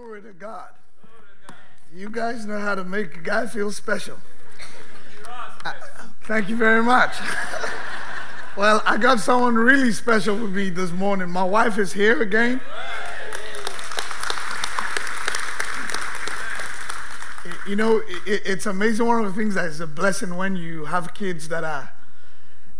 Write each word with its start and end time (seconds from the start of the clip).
Glory 0.00 0.22
to 0.22 0.32
God. 0.32 0.68
You 1.94 2.08
guys 2.08 2.46
know 2.46 2.58
how 2.58 2.74
to 2.74 2.84
make 2.84 3.16
a 3.16 3.20
guy 3.20 3.46
feel 3.46 3.70
special. 3.70 4.16
Uh, 5.62 5.72
thank 6.22 6.48
you 6.48 6.56
very 6.56 6.82
much. 6.82 7.12
well, 8.56 8.82
I 8.86 8.96
got 8.96 9.20
someone 9.20 9.56
really 9.56 9.92
special 9.92 10.36
with 10.36 10.54
me 10.54 10.70
this 10.70 10.90
morning. 10.90 11.28
My 11.28 11.44
wife 11.44 11.76
is 11.76 11.92
here 11.92 12.22
again. 12.22 12.62
You 17.66 17.76
know, 17.76 18.00
it's 18.24 18.64
amazing. 18.64 19.06
One 19.06 19.22
of 19.22 19.26
the 19.26 19.38
things 19.38 19.54
that 19.54 19.66
is 19.66 19.80
a 19.80 19.86
blessing 19.86 20.34
when 20.36 20.56
you 20.56 20.86
have 20.86 21.12
kids 21.12 21.48
that 21.50 21.62
are 21.62 21.92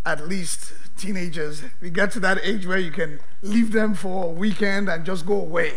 at 0.06 0.26
least 0.26 0.72
teenagers. 0.96 1.64
You 1.82 1.90
get 1.90 2.12
to 2.12 2.20
that 2.20 2.38
age 2.42 2.66
where 2.66 2.78
you 2.78 2.90
can 2.90 3.20
leave 3.42 3.72
them 3.72 3.92
for 3.92 4.24
a 4.24 4.28
weekend 4.28 4.88
and 4.88 5.04
just 5.04 5.26
go 5.26 5.38
away. 5.38 5.74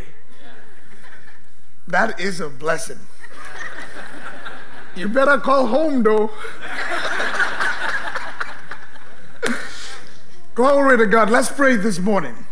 That 1.93 2.19
is 2.19 2.39
a 2.39 2.49
blessing. 2.49 2.97
You 4.95 5.07
better 5.07 5.37
call 5.37 5.67
home 5.67 6.01
though. 6.01 6.31
Glory 10.55 10.97
to 10.97 11.05
God. 11.05 11.29
Let's 11.29 11.51
pray 11.51 11.75
this 11.75 11.99
morning. 11.99 12.47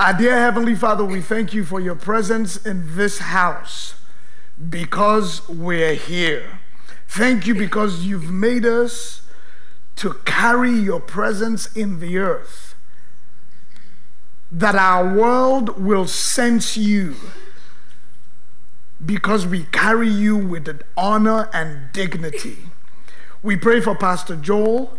Our 0.00 0.14
dear 0.14 0.38
Heavenly 0.38 0.74
Father, 0.74 1.04
we 1.04 1.20
thank 1.20 1.52
you 1.52 1.66
for 1.66 1.80
your 1.80 1.96
presence 1.96 2.56
in 2.64 2.96
this 2.96 3.18
house 3.18 3.96
because 4.70 5.46
we're 5.50 5.92
here. 5.92 6.60
Thank 7.08 7.46
you 7.46 7.54
because 7.54 8.06
you've 8.06 8.30
made 8.30 8.64
us 8.64 9.20
to 9.96 10.14
carry 10.24 10.72
your 10.72 11.00
presence 11.00 11.70
in 11.76 12.00
the 12.00 12.16
earth, 12.16 12.74
that 14.50 14.74
our 14.74 15.14
world 15.14 15.78
will 15.78 16.06
sense 16.06 16.78
you 16.78 17.16
because 19.04 19.46
we 19.46 19.64
carry 19.64 20.08
you 20.08 20.36
with 20.36 20.80
honor 20.96 21.48
and 21.52 21.92
dignity. 21.92 22.58
We 23.42 23.56
pray 23.56 23.80
for 23.80 23.96
Pastor 23.96 24.36
Joel. 24.36 24.98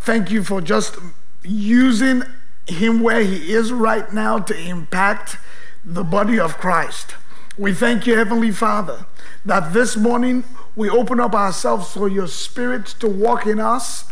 Thank 0.00 0.30
you 0.30 0.42
for 0.42 0.60
just 0.60 0.96
using 1.42 2.22
him 2.66 3.00
where 3.00 3.22
he 3.22 3.52
is 3.52 3.72
right 3.72 4.12
now 4.12 4.38
to 4.38 4.58
impact 4.58 5.36
the 5.84 6.04
body 6.04 6.38
of 6.38 6.56
Christ. 6.58 7.14
We 7.58 7.74
thank 7.74 8.06
you, 8.06 8.16
Heavenly 8.16 8.52
Father, 8.52 9.06
that 9.44 9.72
this 9.72 9.96
morning 9.96 10.44
we 10.76 10.88
open 10.88 11.18
up 11.20 11.34
ourselves 11.34 11.92
for 11.92 12.08
your 12.08 12.28
Spirit 12.28 12.86
to 13.00 13.08
walk 13.08 13.46
in 13.46 13.58
us, 13.58 14.10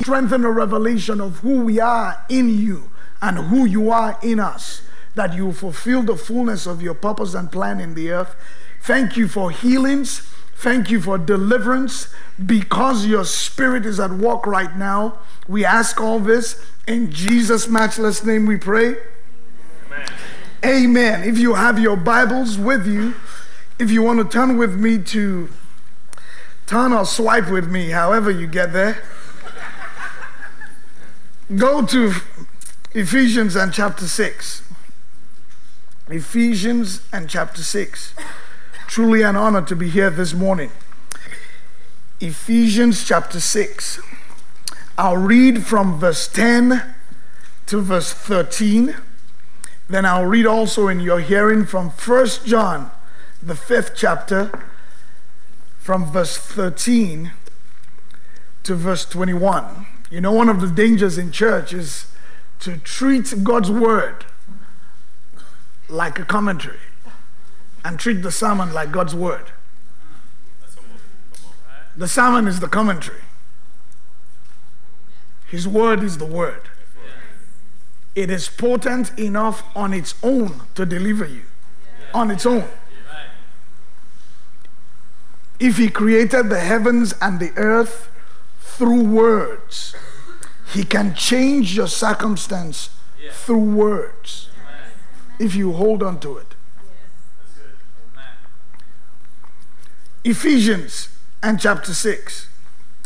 strengthen 0.00 0.44
a 0.44 0.50
revelation 0.50 1.20
of 1.20 1.38
who 1.38 1.62
we 1.62 1.80
are 1.80 2.24
in 2.28 2.56
you 2.58 2.90
and 3.20 3.38
who 3.38 3.64
you 3.64 3.90
are 3.90 4.18
in 4.22 4.38
us 4.40 4.82
that 5.14 5.34
you 5.34 5.52
fulfill 5.52 6.02
the 6.02 6.16
fullness 6.16 6.66
of 6.66 6.82
your 6.82 6.94
purpose 6.94 7.34
and 7.34 7.52
plan 7.52 7.80
in 7.80 7.94
the 7.94 8.10
earth. 8.10 8.34
Thank 8.82 9.16
you 9.16 9.28
for 9.28 9.50
healings. 9.50 10.20
Thank 10.56 10.90
you 10.90 11.00
for 11.00 11.18
deliverance 11.18 12.12
because 12.44 13.06
your 13.06 13.24
spirit 13.24 13.84
is 13.84 13.98
at 13.98 14.12
work 14.12 14.46
right 14.46 14.76
now. 14.76 15.18
We 15.48 15.64
ask 15.64 16.00
all 16.00 16.20
this 16.20 16.64
in 16.86 17.10
Jesus' 17.10 17.68
matchless 17.68 18.24
name 18.24 18.46
we 18.46 18.56
pray. 18.56 18.96
Amen. 19.90 20.08
Amen. 20.64 21.28
If 21.28 21.38
you 21.38 21.54
have 21.54 21.78
your 21.78 21.96
Bibles 21.96 22.58
with 22.58 22.86
you, 22.86 23.14
if 23.78 23.90
you 23.90 24.02
want 24.02 24.20
to 24.20 24.24
turn 24.24 24.56
with 24.56 24.78
me 24.78 24.98
to 24.98 25.48
turn 26.66 26.92
or 26.92 27.04
swipe 27.04 27.50
with 27.50 27.68
me, 27.68 27.90
however 27.90 28.30
you 28.30 28.46
get 28.46 28.72
there, 28.72 29.02
go 31.56 31.84
to 31.84 32.12
Ephesians 32.94 33.56
and 33.56 33.72
chapter 33.72 34.06
6. 34.06 34.62
Ephesians 36.08 37.00
and 37.12 37.28
chapter 37.28 37.62
6. 37.62 38.14
Truly 38.88 39.22
an 39.22 39.36
honor 39.36 39.62
to 39.62 39.76
be 39.76 39.88
here 39.88 40.10
this 40.10 40.34
morning. 40.34 40.70
Ephesians 42.20 43.04
chapter 43.04 43.38
6. 43.38 44.00
I'll 44.98 45.16
read 45.16 45.64
from 45.64 46.00
verse 46.00 46.26
10 46.26 46.94
to 47.66 47.80
verse 47.80 48.12
13. 48.12 48.96
Then 49.88 50.04
I'll 50.04 50.26
read 50.26 50.44
also 50.44 50.88
in 50.88 50.98
your 50.98 51.20
hearing 51.20 51.64
from 51.64 51.90
1 51.90 52.26
John, 52.46 52.90
the 53.40 53.54
fifth 53.54 53.92
chapter, 53.94 54.50
from 55.78 56.10
verse 56.10 56.36
13 56.36 57.30
to 58.64 58.74
verse 58.74 59.04
21. 59.04 59.86
You 60.10 60.20
know, 60.20 60.32
one 60.32 60.48
of 60.48 60.60
the 60.60 60.68
dangers 60.68 61.16
in 61.16 61.30
church 61.30 61.72
is 61.72 62.06
to 62.58 62.78
treat 62.78 63.44
God's 63.44 63.70
word 63.70 64.26
like 65.92 66.18
a 66.18 66.24
commentary 66.24 66.78
and 67.84 67.98
treat 67.98 68.22
the 68.22 68.30
sermon 68.32 68.72
like 68.72 68.90
God's 68.90 69.14
word. 69.14 69.52
The 71.94 72.08
sermon 72.08 72.48
is 72.48 72.60
the 72.60 72.68
commentary. 72.68 73.20
His 75.48 75.68
word 75.68 76.02
is 76.02 76.16
the 76.16 76.24
word. 76.24 76.62
It 78.14 78.30
is 78.30 78.48
potent 78.48 79.18
enough 79.18 79.62
on 79.76 79.92
its 79.92 80.14
own 80.22 80.62
to 80.74 80.86
deliver 80.86 81.26
you. 81.26 81.42
On 82.14 82.30
its 82.30 82.46
own. 82.46 82.68
If 85.60 85.76
he 85.76 85.88
created 85.88 86.48
the 86.48 86.60
heavens 86.60 87.14
and 87.20 87.38
the 87.38 87.52
earth 87.56 88.10
through 88.60 89.04
words, 89.04 89.94
he 90.72 90.84
can 90.84 91.14
change 91.14 91.76
your 91.76 91.86
circumstance 91.86 92.90
through 93.30 93.58
words 93.58 94.48
if 95.38 95.54
you 95.54 95.72
hold 95.72 96.02
on 96.02 96.20
to 96.20 96.36
it. 96.38 96.54
Ephesians 100.24 101.08
and 101.42 101.58
chapter 101.58 101.92
6 101.92 102.48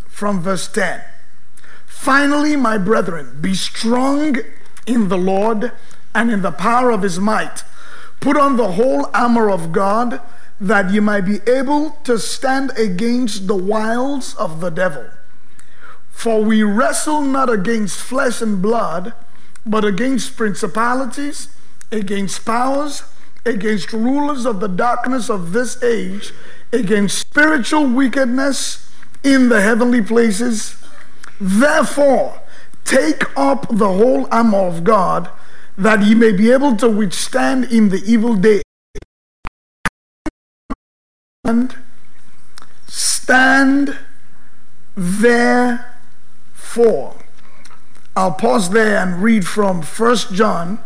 from 0.09 0.43
verse 0.43 0.69
10. 0.69 1.01
Finally, 1.87 2.57
my 2.57 2.77
brethren, 2.77 3.39
be 3.41 3.55
strong 3.55 4.37
in 4.87 5.09
the 5.09 5.17
Lord 5.17 5.73
and 6.15 6.31
in 6.31 6.43
the 6.43 6.53
power 6.53 6.91
of 6.91 7.03
his 7.03 7.19
might. 7.19 7.65
Put 8.21 8.37
on 8.37 8.57
the 8.57 8.73
whole 8.73 9.09
armor 9.15 9.51
of 9.51 9.73
God 9.73 10.21
that 10.61 10.91
you 10.91 11.03
might 11.03 11.23
be 11.23 11.41
able 11.47 11.91
to 12.05 12.19
stand 12.19 12.71
against 12.79 13.47
the 13.47 13.57
wiles 13.57 14.35
of 14.37 14.61
the 14.61 14.71
devil. 14.71 15.09
For 16.11 16.43
we 16.43 16.63
wrestle 16.63 17.23
not 17.23 17.51
against 17.51 17.99
flesh 17.99 18.41
and 18.41 18.63
blood, 18.63 19.13
but 19.65 19.85
against 19.85 20.37
principalities 20.37 21.49
against 21.91 22.45
powers, 22.45 23.03
against 23.45 23.93
rulers 23.93 24.45
of 24.45 24.61
the 24.61 24.69
darkness 24.69 25.31
of 25.31 25.53
this 25.53 25.83
age, 25.83 26.33
against 26.73 27.19
spiritual 27.19 27.87
wickedness 27.87 28.91
in 29.23 29.49
the 29.49 29.61
heavenly 29.61 30.03
places. 30.03 30.77
Therefore, 31.41 32.41
take 32.85 33.25
up 33.37 33.67
the 33.71 33.89
whole 33.89 34.29
armor 34.31 34.67
of 34.67 34.85
God 34.85 35.29
that 35.77 36.03
ye 36.03 36.15
may 36.15 36.33
be 36.33 36.51
able 36.51 36.77
to 36.77 36.89
withstand 36.89 37.65
in 37.65 37.91
the 37.91 38.03
evil 38.07 38.35
day. 38.35 38.63
And 41.45 41.77
stand 42.87 43.99
therefore. 44.97 45.85
I'll 48.17 48.33
pause 48.33 48.71
there 48.71 48.97
and 48.99 49.23
read 49.23 49.47
from 49.47 49.83
First 49.83 50.33
John 50.33 50.79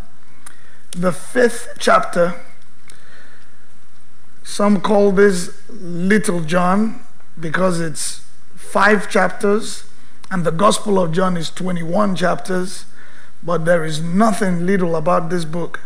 the 0.93 1.13
fifth 1.13 1.75
chapter. 1.79 2.35
Some 4.43 4.81
call 4.81 5.13
this 5.13 5.61
Little 5.69 6.41
John 6.41 7.01
because 7.39 7.81
it's 7.81 8.25
five 8.57 9.09
chapters, 9.11 9.85
and 10.31 10.45
the 10.45 10.51
Gospel 10.51 10.99
of 10.99 11.13
John 11.13 11.37
is 11.37 11.51
21 11.51 12.17
chapters, 12.17 12.85
but 13.43 13.65
there 13.65 13.85
is 13.85 14.01
nothing 14.01 14.67
little 14.67 14.97
about 14.97 15.31
this 15.31 15.45
book. 15.45 15.81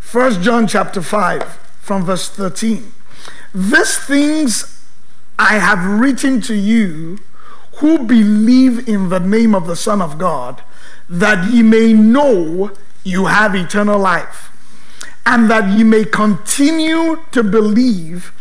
First 0.00 0.40
John 0.40 0.66
chapter 0.66 1.02
5, 1.02 1.44
from 1.80 2.04
verse 2.04 2.28
13. 2.30 2.92
These 3.54 3.98
things 3.98 4.82
I 5.38 5.58
have 5.58 6.00
written 6.00 6.40
to 6.42 6.54
you 6.54 7.18
who 7.76 7.98
believe 7.98 8.88
in 8.88 9.08
the 9.08 9.20
name 9.20 9.54
of 9.54 9.66
the 9.66 9.76
Son 9.76 10.00
of 10.00 10.18
God, 10.18 10.62
that 11.08 11.52
ye 11.52 11.62
may 11.62 11.92
know 11.92 12.72
you 13.08 13.26
have 13.26 13.54
eternal 13.54 13.98
life, 13.98 14.50
and 15.24 15.50
that 15.50 15.76
you 15.78 15.84
may 15.84 16.04
continue 16.04 17.24
to 17.32 17.42
believe 17.42 18.32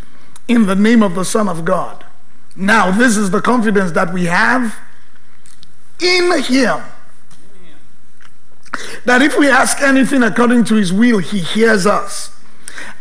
in 0.47 0.65
the 0.65 0.75
name 0.75 1.01
of 1.01 1.15
the 1.15 1.25
Son 1.25 1.47
of 1.47 1.65
God. 1.65 2.05
Now, 2.55 2.91
this 2.91 3.17
is 3.17 3.31
the 3.31 3.41
confidence 3.41 3.91
that 3.91 4.13
we 4.13 4.25
have 4.25 4.75
in 6.01 6.43
Him. 6.43 6.81
That 9.05 9.21
if 9.21 9.37
we 9.37 9.49
ask 9.49 9.81
anything 9.81 10.23
according 10.23 10.65
to 10.65 10.75
His 10.75 10.91
will, 10.91 11.19
He 11.19 11.39
hears 11.39 11.85
us. 11.85 12.31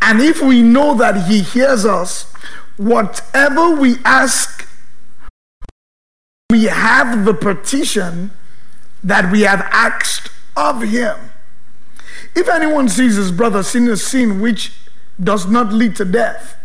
And 0.00 0.20
if 0.20 0.42
we 0.42 0.62
know 0.62 0.94
that 0.94 1.26
He 1.26 1.42
hears 1.42 1.84
us, 1.84 2.32
whatever 2.76 3.74
we 3.74 3.96
ask, 4.04 4.68
we 6.50 6.64
have 6.64 7.24
the 7.24 7.34
petition 7.34 8.30
that 9.02 9.32
we 9.32 9.42
have 9.42 9.62
asked 9.72 10.30
of 10.56 10.82
Him. 10.82 11.16
If 12.36 12.50
anyone 12.50 12.90
sees 12.90 13.16
his 13.16 13.32
brother 13.32 13.62
sin 13.62 13.88
a 13.88 13.96
sin 13.96 14.40
which 14.42 14.72
does 15.18 15.46
not 15.46 15.72
lead 15.72 15.96
to 15.96 16.04
death, 16.04 16.56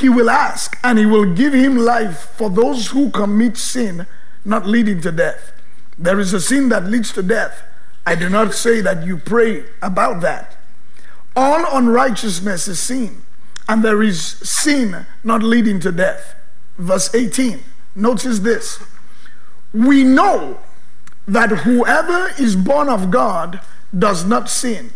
he 0.00 0.08
will 0.08 0.28
ask 0.28 0.76
and 0.82 0.98
he 0.98 1.06
will 1.06 1.32
give 1.32 1.54
him 1.54 1.76
life 1.76 2.32
for 2.36 2.50
those 2.50 2.88
who 2.88 3.10
commit 3.10 3.56
sin 3.56 4.06
not 4.44 4.66
leading 4.66 5.00
to 5.02 5.12
death. 5.12 5.52
There 5.96 6.18
is 6.18 6.34
a 6.34 6.40
sin 6.40 6.70
that 6.70 6.86
leads 6.86 7.12
to 7.12 7.22
death. 7.22 7.62
I 8.04 8.16
do 8.16 8.28
not 8.28 8.52
say 8.52 8.80
that 8.80 9.06
you 9.06 9.16
pray 9.16 9.64
about 9.80 10.20
that. 10.22 10.56
All 11.36 11.64
unrighteousness 11.76 12.66
is 12.66 12.80
sin, 12.80 13.22
and 13.68 13.84
there 13.84 14.02
is 14.02 14.20
sin 14.20 15.06
not 15.22 15.42
leading 15.42 15.78
to 15.80 15.92
death. 15.92 16.34
Verse 16.78 17.14
18. 17.14 17.60
Notice 17.94 18.40
this. 18.40 18.82
We 19.72 20.02
know 20.02 20.58
that 21.28 21.50
whoever 21.50 22.32
is 22.38 22.56
born 22.56 22.88
of 22.88 23.10
God 23.10 23.60
does 23.96 24.24
not 24.24 24.48
sin. 24.48 24.92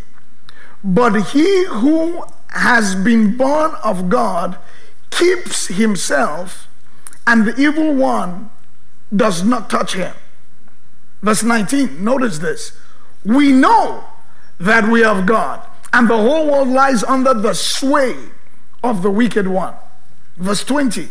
But 0.83 1.31
he 1.31 1.65
who 1.65 2.23
has 2.49 2.95
been 2.95 3.37
born 3.37 3.71
of 3.83 4.09
God 4.09 4.57
keeps 5.09 5.67
himself, 5.67 6.67
and 7.27 7.45
the 7.45 7.55
evil 7.61 7.93
one 7.93 8.49
does 9.15 9.43
not 9.43 9.69
touch 9.69 9.93
him. 9.93 10.13
Verse 11.21 11.43
19, 11.43 12.03
notice 12.03 12.39
this. 12.39 12.77
We 13.23 13.51
know 13.51 14.03
that 14.59 14.89
we 14.89 15.01
have 15.01 15.25
God, 15.25 15.61
and 15.93 16.09
the 16.09 16.17
whole 16.17 16.47
world 16.47 16.69
lies 16.69 17.03
under 17.03 17.33
the 17.33 17.53
sway 17.53 18.15
of 18.83 19.03
the 19.03 19.11
wicked 19.11 19.47
one. 19.47 19.75
Verse 20.37 20.63
20, 20.63 21.09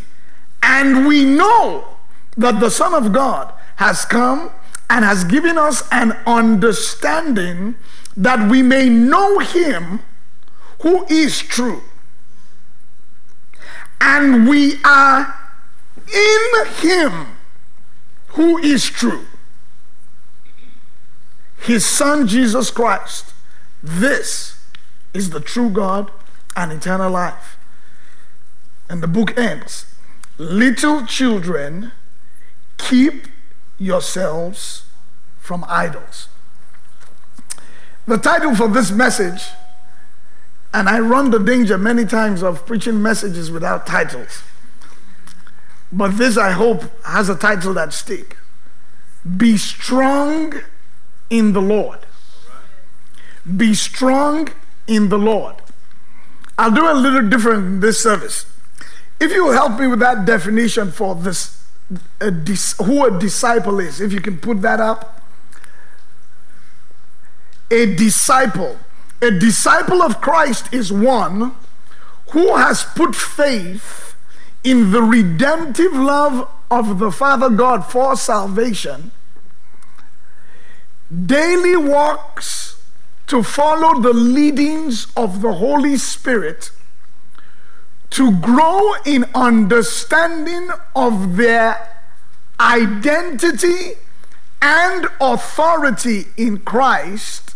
and 0.63 1.07
we 1.07 1.25
know 1.25 1.97
that 2.37 2.59
the 2.59 2.71
Son 2.71 2.95
of 2.95 3.13
God 3.13 3.53
has 3.77 4.05
come 4.05 4.51
and 4.91 5.05
has 5.05 5.23
given 5.23 5.57
us 5.57 5.85
an 5.93 6.11
understanding 6.27 7.77
that 8.17 8.51
we 8.51 8.61
may 8.61 8.89
know 8.89 9.39
him 9.39 10.01
who 10.83 11.07
is 11.07 11.39
true. 11.39 11.83
And 14.01 14.49
we 14.49 14.83
are 14.85 15.33
in 16.13 16.67
him 16.81 17.37
who 18.31 18.59
is 18.59 18.85
true. 18.85 19.27
His 21.61 21.87
son 21.87 22.27
Jesus 22.27 22.71
Christ. 22.71 23.33
This 23.83 24.59
is 25.15 25.31
the 25.31 25.41
true 25.41 25.71
God 25.71 26.11
and 26.57 26.73
eternal 26.73 27.13
life. 27.13 27.59
And 28.89 29.03
the 29.03 29.09
book 29.09 29.39
ends 29.39 29.87
Little 30.37 31.07
children, 31.07 31.93
keep 32.77 33.29
yourselves 33.81 34.85
from 35.41 35.65
idols. 35.67 36.29
The 38.07 38.19
title 38.19 38.55
for 38.55 38.69
this 38.69 38.93
message, 38.93 39.43
and 40.73 40.89
I 40.89 41.01
run 41.01 41.31
the 41.31 41.39
danger 41.39 41.77
many 41.77 42.05
times 42.05 42.43
of 42.43 42.67
preaching 42.67 43.03
messages 43.03 43.51
without 43.51 43.87
titles. 43.87 44.43
But 45.91 46.19
this, 46.19 46.37
I 46.37 46.53
hope, 46.53 46.85
has 47.05 47.29
a 47.29 47.35
title 47.35 47.75
that 47.75 47.93
stick. 47.93 48.37
Be 49.37 49.57
strong 49.57 50.55
in 51.29 51.53
the 51.53 51.63
Lord. 51.63 51.99
Be 53.57 53.75
strong 53.75 54.51
in 54.87 55.09
the 55.09 55.19
Lord. 55.19 55.57
I'll 56.59 56.71
do 56.71 56.89
a 56.89 56.95
little 56.95 57.29
different 57.29 57.65
in 57.65 57.81
this 57.81 58.01
service. 58.01 58.47
If 59.19 59.33
you 59.33 59.51
help 59.51 59.81
me 59.81 59.87
with 59.87 60.01
that 60.01 60.27
definition 60.27 60.93
for 60.93 61.15
this 61.15 61.60
a 62.21 62.31
dis- 62.31 62.77
who 62.79 63.05
a 63.05 63.19
disciple 63.19 63.81
is, 63.81 64.01
if 64.01 64.13
you 64.13 64.21
can 64.21 64.39
put 64.39 64.63
that 64.63 64.81
up. 64.81 65.23
A 67.71 67.95
disciple. 67.95 68.79
A 69.23 69.31
disciple 69.31 70.03
of 70.03 70.21
Christ 70.21 70.73
is 70.73 70.93
one 70.93 71.55
who 72.31 72.57
has 72.57 72.85
put 72.85 73.15
faith 73.15 74.15
in 74.63 74.93
the 74.93 75.03
redemptive 75.03 75.93
love 75.93 76.49
of 76.71 76.99
the 76.99 77.11
Father 77.11 77.51
God 77.51 77.85
for 77.85 78.17
salvation, 78.17 79.11
daily 81.27 81.77
walks 81.77 82.81
to 83.27 83.43
follow 83.43 84.01
the 84.01 84.13
leadings 84.13 85.09
of 85.17 85.41
the 85.41 85.55
Holy 85.55 85.97
Spirit 85.97 86.71
to 88.11 88.33
grow 88.39 88.95
in 89.07 89.25
understanding 89.35 90.71
of 90.95 91.37
their 91.37 91.89
identity 92.59 93.93
and 94.61 95.07
authority 95.21 96.27
in 96.37 96.59
Christ 96.59 97.55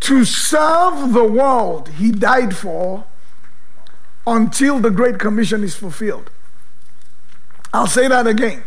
to 0.00 0.24
serve 0.24 1.12
the 1.12 1.24
world 1.24 1.88
he 1.90 2.10
died 2.10 2.56
for 2.56 3.04
until 4.26 4.78
the 4.78 4.90
Great 4.90 5.18
Commission 5.18 5.64
is 5.64 5.74
fulfilled. 5.74 6.30
I'll 7.72 7.86
say 7.86 8.08
that 8.08 8.26
again. 8.26 8.64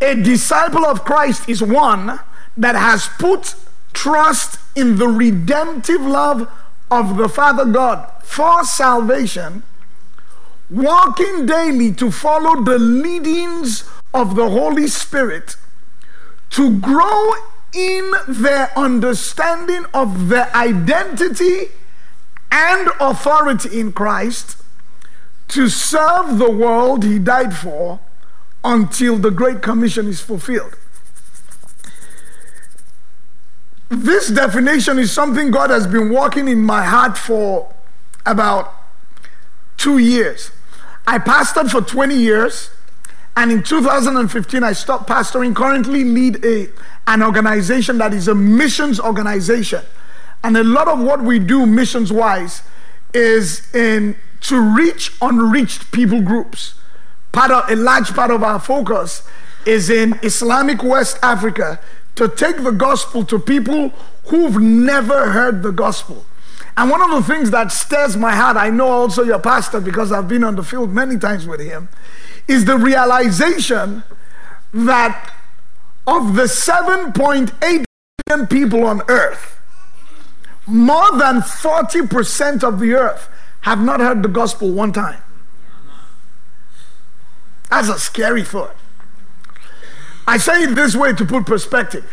A 0.00 0.14
disciple 0.14 0.84
of 0.84 1.04
Christ 1.04 1.48
is 1.48 1.62
one 1.62 2.20
that 2.56 2.74
has 2.74 3.08
put 3.18 3.54
trust 3.92 4.58
in 4.76 4.98
the 4.98 5.08
redemptive 5.08 6.02
love 6.02 6.50
of 6.90 7.16
the 7.16 7.28
Father 7.28 7.64
God 7.64 8.10
for 8.22 8.64
salvation, 8.64 9.62
walking 10.70 11.46
daily 11.46 11.92
to 11.92 12.10
follow 12.10 12.62
the 12.62 12.78
leadings 12.78 13.88
of 14.12 14.36
the 14.36 14.50
Holy 14.50 14.86
Spirit, 14.86 15.56
to 16.50 16.78
grow 16.78 17.32
in 17.74 18.12
their 18.28 18.70
understanding 18.76 19.84
of 19.92 20.28
their 20.28 20.54
identity 20.54 21.66
and 22.50 22.88
authority 23.00 23.78
in 23.78 23.92
Christ, 23.92 24.56
to 25.48 25.68
serve 25.68 26.38
the 26.38 26.50
world 26.50 27.04
He 27.04 27.18
died 27.18 27.56
for 27.56 28.00
until 28.64 29.16
the 29.16 29.30
Great 29.30 29.62
Commission 29.62 30.08
is 30.08 30.20
fulfilled. 30.20 30.76
This 33.88 34.28
definition 34.28 34.98
is 34.98 35.12
something 35.12 35.50
God 35.50 35.70
has 35.70 35.86
been 35.86 36.12
working 36.12 36.48
in 36.48 36.60
my 36.62 36.84
heart 36.84 37.16
for 37.16 37.72
about 38.24 38.72
two 39.76 39.98
years. 39.98 40.50
I 41.06 41.18
pastored 41.18 41.70
for 41.70 41.80
20 41.80 42.16
years, 42.16 42.70
and 43.36 43.52
in 43.52 43.62
2015, 43.62 44.64
I 44.64 44.72
stopped 44.72 45.08
pastoring. 45.08 45.54
Currently, 45.54 46.02
lead 46.02 46.44
a, 46.44 46.68
an 47.06 47.22
organization 47.22 47.98
that 47.98 48.12
is 48.12 48.26
a 48.26 48.34
missions 48.34 48.98
organization. 48.98 49.82
And 50.42 50.56
a 50.56 50.64
lot 50.64 50.88
of 50.88 50.98
what 50.98 51.22
we 51.22 51.38
do 51.38 51.64
missions 51.64 52.12
wise 52.12 52.62
is 53.14 53.72
in 53.72 54.16
to 54.42 54.60
reach 54.60 55.12
unreached 55.22 55.92
people 55.92 56.20
groups. 56.22 56.74
Part 57.30 57.52
of 57.52 57.70
a 57.70 57.76
large 57.76 58.12
part 58.14 58.30
of 58.32 58.42
our 58.42 58.58
focus 58.58 59.22
is 59.64 59.90
in 59.90 60.18
Islamic 60.22 60.82
West 60.82 61.18
Africa 61.22 61.78
to 62.16 62.28
take 62.28 62.62
the 62.62 62.72
gospel 62.72 63.24
to 63.24 63.38
people 63.38 63.90
who've 64.26 64.60
never 64.60 65.30
heard 65.30 65.62
the 65.62 65.70
gospel. 65.70 66.26
And 66.76 66.90
one 66.90 67.00
of 67.00 67.10
the 67.10 67.22
things 67.22 67.50
that 67.52 67.72
stirs 67.72 68.16
my 68.16 68.34
heart, 68.34 68.56
I 68.56 68.68
know 68.70 68.88
also 68.88 69.22
your 69.22 69.38
pastor 69.38 69.80
because 69.80 70.12
I've 70.12 70.28
been 70.28 70.44
on 70.44 70.56
the 70.56 70.62
field 70.62 70.92
many 70.92 71.18
times 71.18 71.46
with 71.46 71.60
him, 71.60 71.88
is 72.48 72.64
the 72.64 72.76
realization 72.76 74.02
that 74.72 75.32
of 76.06 76.34
the 76.36 76.44
7.8 76.44 77.84
billion 78.26 78.46
people 78.46 78.84
on 78.84 79.02
earth, 79.08 79.58
more 80.66 81.10
than 81.18 81.40
40% 81.40 82.62
of 82.62 82.80
the 82.80 82.94
earth 82.94 83.28
have 83.62 83.80
not 83.80 84.00
heard 84.00 84.22
the 84.22 84.28
gospel 84.28 84.70
one 84.70 84.92
time. 84.92 85.22
That's 87.70 87.88
a 87.88 87.98
scary 87.98 88.44
thought. 88.44 88.76
I 90.26 90.38
say 90.38 90.64
it 90.64 90.74
this 90.74 90.96
way 90.96 91.12
to 91.12 91.24
put 91.24 91.46
perspective 91.46 92.04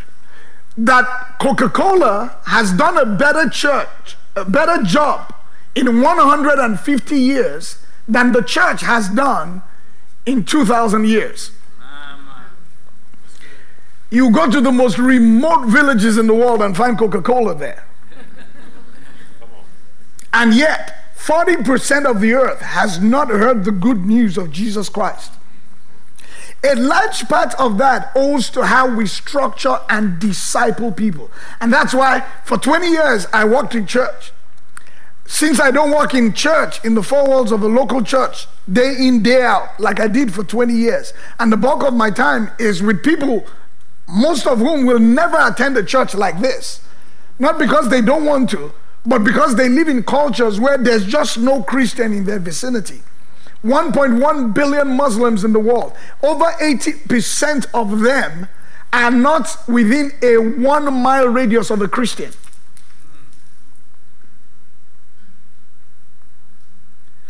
that 0.78 1.38
Coca 1.40 1.70
Cola 1.70 2.38
has 2.46 2.72
done 2.74 2.98
a 2.98 3.06
better 3.06 3.50
church, 3.50 4.16
a 4.36 4.46
better 4.46 4.84
job 4.84 5.34
in 5.76 6.02
150 6.02 7.16
years 7.16 7.78
than 8.08 8.32
the 8.32 8.42
church 8.42 8.82
has 8.82 9.10
done 9.10 9.62
in 10.26 10.44
2,000 10.44 11.06
years. 11.06 11.52
You 14.10 14.32
go 14.32 14.50
to 14.50 14.62
the 14.62 14.72
most 14.72 15.00
remote 15.00 15.66
villages 15.66 16.18
in 16.20 16.28
the 16.28 16.36
world 16.36 16.62
and 16.62 16.78
find 16.78 16.98
Coca 16.98 17.22
Cola 17.22 17.56
there. 17.56 17.86
And 20.32 20.54
yet, 20.54 21.16
40% 21.18 22.06
of 22.06 22.22
the 22.22 22.34
earth 22.34 22.60
has 22.60 23.00
not 23.00 23.30
heard 23.30 23.66
the 23.66 23.72
good 23.72 24.06
news 24.06 24.38
of 24.38 24.52
Jesus 24.52 24.90
Christ. 24.90 25.32
A 26.66 26.76
large 26.76 27.28
part 27.28 27.54
of 27.60 27.78
that 27.80 28.12
owes 28.16 28.50
to 28.52 28.66
how 28.66 28.88
we 28.96 29.06
structure 29.06 29.80
and 29.90 30.18
disciple 30.18 30.92
people. 30.94 31.30
And 31.60 31.74
that's 31.74 31.94
why 31.94 32.26
for 32.46 32.58
20 32.58 32.88
years 32.88 33.28
I 33.34 33.44
worked 33.44 33.76
in 33.76 33.86
church. 33.86 34.32
Since 35.26 35.60
I 35.60 35.72
don't 35.72 35.92
work 35.92 36.14
in 36.14 36.34
church, 36.34 36.84
in 36.86 36.96
the 36.96 37.04
four 37.04 37.26
walls 37.26 37.52
of 37.52 37.64
a 37.64 37.68
local 37.68 38.02
church, 38.02 38.48
day 38.72 38.96
in, 38.98 39.24
day 39.24 39.42
out, 39.42 39.80
like 39.80 40.00
I 40.00 40.08
did 40.08 40.34
for 40.34 40.44
20 40.44 40.74
years, 40.74 41.14
and 41.40 41.52
the 41.52 41.58
bulk 41.58 41.84
of 41.84 41.94
my 41.94 42.10
time 42.12 42.52
is 42.60 42.82
with 42.82 43.04
people, 43.04 43.46
most 44.08 44.48
of 44.48 44.60
whom 44.60 44.86
will 44.86 45.00
never 45.00 45.38
attend 45.40 45.78
a 45.78 45.84
church 45.84 46.14
like 46.14 46.40
this. 46.40 46.82
Not 47.40 47.58
because 47.58 47.90
they 47.90 48.02
don't 48.02 48.26
want 48.26 48.50
to, 48.52 48.74
but 49.06 49.24
because 49.24 49.56
they 49.56 49.70
live 49.70 49.88
in 49.88 50.04
cultures 50.04 50.60
where 50.60 50.78
there's 50.78 51.06
just 51.06 51.38
no 51.38 51.64
Christian 51.64 52.14
in 52.14 52.26
their 52.26 52.40
vicinity. 52.40 53.02
1.1 53.64 54.54
billion 54.54 54.90
Muslims 54.90 55.44
in 55.44 55.54
the 55.54 55.60
world. 55.60 55.94
Over 56.22 56.46
80% 56.46 57.66
of 57.74 58.02
them 58.02 58.48
are 58.92 59.12
not 59.12 59.58
within 59.68 60.12
a 60.22 60.38
one 60.38 60.94
mile 60.94 61.28
radius 61.28 61.70
of 61.70 61.82
a 61.82 61.88
Christian. 61.88 62.32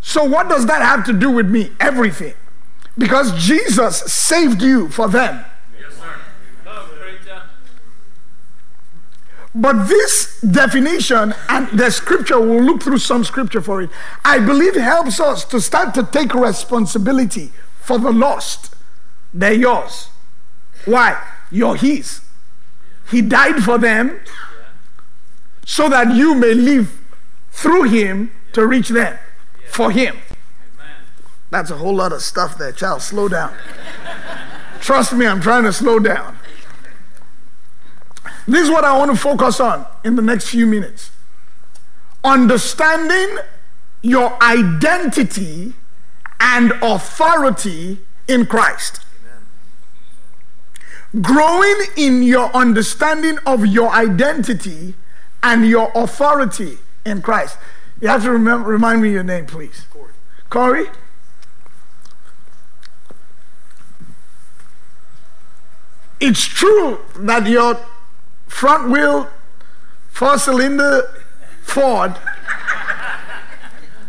So, 0.01 0.23
what 0.23 0.49
does 0.49 0.65
that 0.65 0.81
have 0.81 1.05
to 1.05 1.13
do 1.13 1.31
with 1.31 1.49
me? 1.49 1.71
Everything. 1.79 2.33
Because 2.97 3.31
Jesus 3.41 3.99
saved 3.99 4.61
you 4.61 4.89
for 4.89 5.07
them. 5.07 5.45
But 9.55 9.87
this 9.87 10.41
definition, 10.41 11.35
and 11.47 11.67
the 11.77 11.91
scripture, 11.91 12.39
we'll 12.39 12.63
look 12.63 12.81
through 12.81 12.97
some 12.97 13.23
scripture 13.23 13.61
for 13.61 13.83
it, 13.83 13.91
I 14.25 14.39
believe 14.39 14.75
helps 14.75 15.19
us 15.19 15.45
to 15.45 15.61
start 15.61 15.93
to 15.93 16.03
take 16.03 16.33
responsibility 16.33 17.51
for 17.79 17.99
the 17.99 18.11
lost. 18.11 18.73
They're 19.33 19.53
yours. 19.53 20.09
Why? 20.85 21.21
You're 21.51 21.75
His. 21.75 22.21
He 23.11 23.21
died 23.21 23.63
for 23.63 23.77
them 23.77 24.19
so 25.65 25.87
that 25.89 26.15
you 26.15 26.33
may 26.33 26.53
live 26.53 26.99
through 27.51 27.83
Him 27.83 28.31
to 28.53 28.65
reach 28.65 28.89
them 28.89 29.17
for 29.69 29.91
Him. 29.91 30.17
That's 31.51 31.69
a 31.69 31.77
whole 31.77 31.95
lot 31.95 32.11
of 32.11 32.23
stuff 32.23 32.57
there, 32.57 32.71
child. 32.71 33.03
Slow 33.03 33.29
down. 33.29 33.53
Trust 34.81 35.13
me, 35.13 35.27
I'm 35.27 35.39
trying 35.39 35.63
to 35.63 35.73
slow 35.73 35.99
down. 35.99 36.37
This 38.47 38.63
is 38.63 38.69
what 38.69 38.83
I 38.83 38.97
want 38.97 39.11
to 39.11 39.17
focus 39.17 39.59
on 39.59 39.85
in 40.03 40.15
the 40.15 40.21
next 40.21 40.49
few 40.49 40.65
minutes. 40.65 41.11
Understanding 42.23 43.37
your 44.01 44.41
identity 44.43 45.73
and 46.39 46.73
authority 46.81 47.99
in 48.27 48.45
Christ. 48.45 48.99
Growing 51.21 51.75
in 51.95 52.23
your 52.23 52.53
understanding 52.55 53.37
of 53.45 53.65
your 53.65 53.89
identity 53.91 54.95
and 55.41 55.67
your 55.67 55.91
authority 55.95 56.79
in 57.05 57.21
Christ. 57.21 57.57
You 58.01 58.07
have 58.07 58.23
to 58.23 58.31
remember, 58.31 58.69
remind 58.69 59.01
me 59.01 59.11
your 59.11 59.23
name, 59.23 59.45
please. 59.45 59.85
Corey. 59.89 60.11
Corey? 60.49 60.85
It's 66.19 66.45
true 66.45 66.99
that 67.17 67.47
your 67.47 67.79
front 68.53 68.89
wheel, 68.89 69.29
four 70.09 70.37
cylinder 70.37 71.09
Ford, 71.63 72.15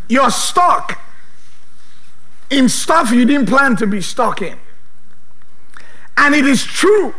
you're 0.08 0.30
stuck 0.30 1.00
in 2.50 2.68
stuff 2.68 3.10
you 3.10 3.24
didn't 3.24 3.48
plan 3.48 3.74
to 3.76 3.86
be 3.86 4.00
stuck 4.00 4.42
in. 4.42 4.58
And 6.16 6.34
it 6.34 6.46
is 6.46 6.62
true 6.62 7.14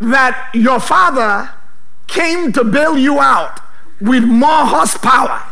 that 0.00 0.50
your 0.54 0.80
father 0.80 1.50
came 2.06 2.52
to 2.52 2.64
bail 2.64 2.96
you 2.96 3.20
out 3.20 3.60
with 4.00 4.24
more 4.24 4.64
horsepower. 4.66 5.42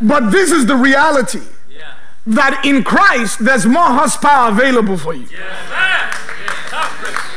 But 0.00 0.30
this 0.30 0.52
is 0.52 0.66
the 0.66 0.76
reality 0.76 1.42
that 2.26 2.64
in 2.64 2.84
Christ 2.84 3.44
there's 3.44 3.66
more 3.66 3.86
horsepower 3.86 4.50
available 4.50 4.96
for 4.96 5.14
you 5.14 5.26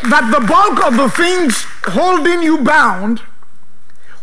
that 0.03 0.31
the 0.31 0.45
bulk 0.45 0.85
of 0.85 0.97
the 0.97 1.09
things 1.09 1.65
holding 1.83 2.41
you 2.41 2.59
bound, 2.59 3.19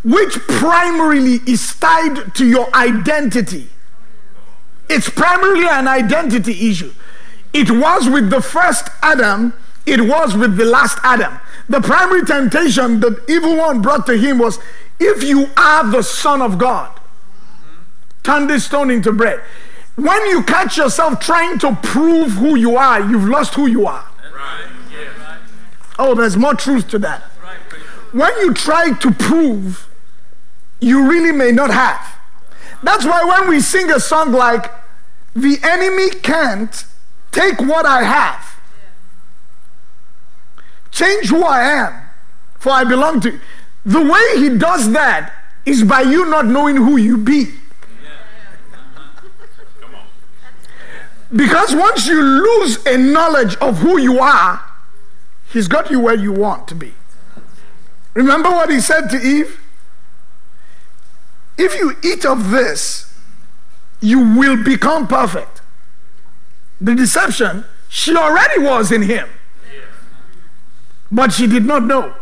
which 0.05 0.35
primarily 0.47 1.41
is 1.47 1.75
tied 1.75 2.35
to 2.35 2.47
your 2.47 2.75
identity, 2.75 3.69
it's 4.89 5.11
primarily 5.11 5.67
an 5.69 5.89
identity 5.89 6.71
issue. 6.71 6.93
It 7.53 7.71
was 7.71 8.09
with 8.09 8.31
the 8.31 8.41
first 8.41 8.89
Adam, 9.03 9.53
it 9.85 10.01
was 10.01 10.37
with 10.37 10.57
the 10.57 10.65
last 10.65 10.99
Adam. 11.03 11.39
The 11.69 11.81
primary 11.81 12.25
temptation 12.25 13.01
that 13.01 13.25
evil 13.29 13.57
one 13.57 13.83
brought 13.83 14.07
to 14.07 14.17
him 14.17 14.39
was 14.39 14.59
if 15.01 15.23
you 15.23 15.49
are 15.57 15.91
the 15.91 16.03
Son 16.03 16.41
of 16.41 16.59
God, 16.59 16.93
turn 18.23 18.47
this 18.47 18.65
stone 18.65 18.91
into 18.91 19.13
bread. 19.13 19.41
When 19.97 20.27
you 20.27 20.43
catch 20.43 20.77
yourself 20.77 21.21
trying 21.21 21.59
to 21.61 21.77
prove 21.83 22.33
who 22.33 22.57
you 22.57 22.77
are, 22.77 23.01
you've 23.01 23.29
lost 23.29 23.55
who 23.55 23.67
you 23.67 23.87
are. 23.87 24.05
Oh, 25.99 26.15
there's 26.15 26.37
more 26.37 26.55
truth 26.55 26.89
to 26.91 26.99
that. 27.01 27.23
When 28.13 28.33
you 28.39 28.55
try 28.55 28.93
to 28.93 29.11
prove, 29.11 29.89
you 30.81 31.09
really 31.09 31.33
may 31.33 31.53
not 31.53 31.71
have. 31.71 32.17
That's 32.83 33.05
why 33.05 33.25
when 33.25 33.49
we 33.49 33.61
sing 33.61 33.91
a 33.91 34.01
song 34.01 34.33
like, 34.33 34.71
The 35.35 35.59
enemy 35.63 36.11
can't 36.11 36.85
take 37.33 37.61
what 37.61 37.85
I 37.85 38.03
have, 38.03 38.61
change 40.91 41.29
who 41.29 41.43
I 41.43 41.63
am, 41.63 42.03
for 42.59 42.71
I 42.71 42.85
belong 42.85 43.21
to. 43.21 43.39
The 43.85 44.03
way 44.03 44.41
he 44.41 44.57
does 44.57 44.93
that 44.93 45.33
is 45.65 45.85
by 45.85 46.03
you 46.03 46.25
not 46.27 46.47
knowing 46.47 46.77
who 46.77 46.97
you 46.97 47.19
be. 47.19 47.53
Because 51.35 51.75
once 51.75 52.07
you 52.07 52.23
lose 52.23 52.87
a 52.87 52.97
knowledge 52.97 53.57
of 53.57 53.79
who 53.79 53.99
you 53.99 54.21
are, 54.21 54.63
He's 55.57 55.69
got 55.69 55.91
you 55.91 56.01
where 56.01 56.15
you 56.15 56.33
want 56.33 56.69
to 56.69 56.75
be. 56.75 56.93
Remember 58.13 58.51
what 58.51 58.69
he 58.69 58.79
said 58.79 59.09
to 59.09 59.17
Eve? 59.17 59.59
If 61.57 61.75
you 61.77 61.97
eat 62.05 62.27
of 62.27 62.51
this, 62.51 63.11
you 64.03 64.37
will 64.37 64.63
become 64.63 65.09
perfect. 65.09 65.63
The 66.79 66.95
deception, 66.95 67.65
she 67.89 68.15
already 68.15 68.65
was 68.65 68.93
in 68.93 69.01
him, 69.01 69.31
but 71.11 71.33
she 71.33 71.47
did 71.47 71.65
not 71.65 71.85
know. 71.85 72.15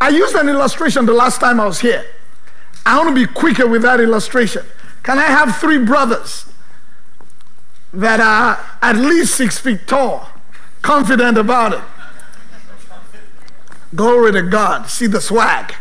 I 0.00 0.08
used 0.08 0.34
an 0.34 0.48
illustration 0.48 1.06
the 1.06 1.12
last 1.12 1.40
time 1.40 1.60
I 1.60 1.66
was 1.66 1.78
here. 1.78 2.04
I 2.84 2.98
want 2.98 3.10
to 3.10 3.14
be 3.14 3.32
quicker 3.32 3.68
with 3.68 3.82
that 3.82 4.00
illustration. 4.00 4.64
Can 5.04 5.20
I 5.20 5.26
have 5.26 5.58
three 5.58 5.78
brothers 5.78 6.46
that 7.92 8.18
are 8.18 8.58
at 8.82 8.96
least 8.96 9.36
six 9.36 9.60
feet 9.60 9.86
tall? 9.86 10.30
Confident 10.86 11.36
about 11.36 11.72
it. 11.72 11.82
Glory 13.92 14.30
to 14.32 14.42
God. 14.42 14.88
See 14.88 15.08
the 15.08 15.20
swag. 15.20 15.74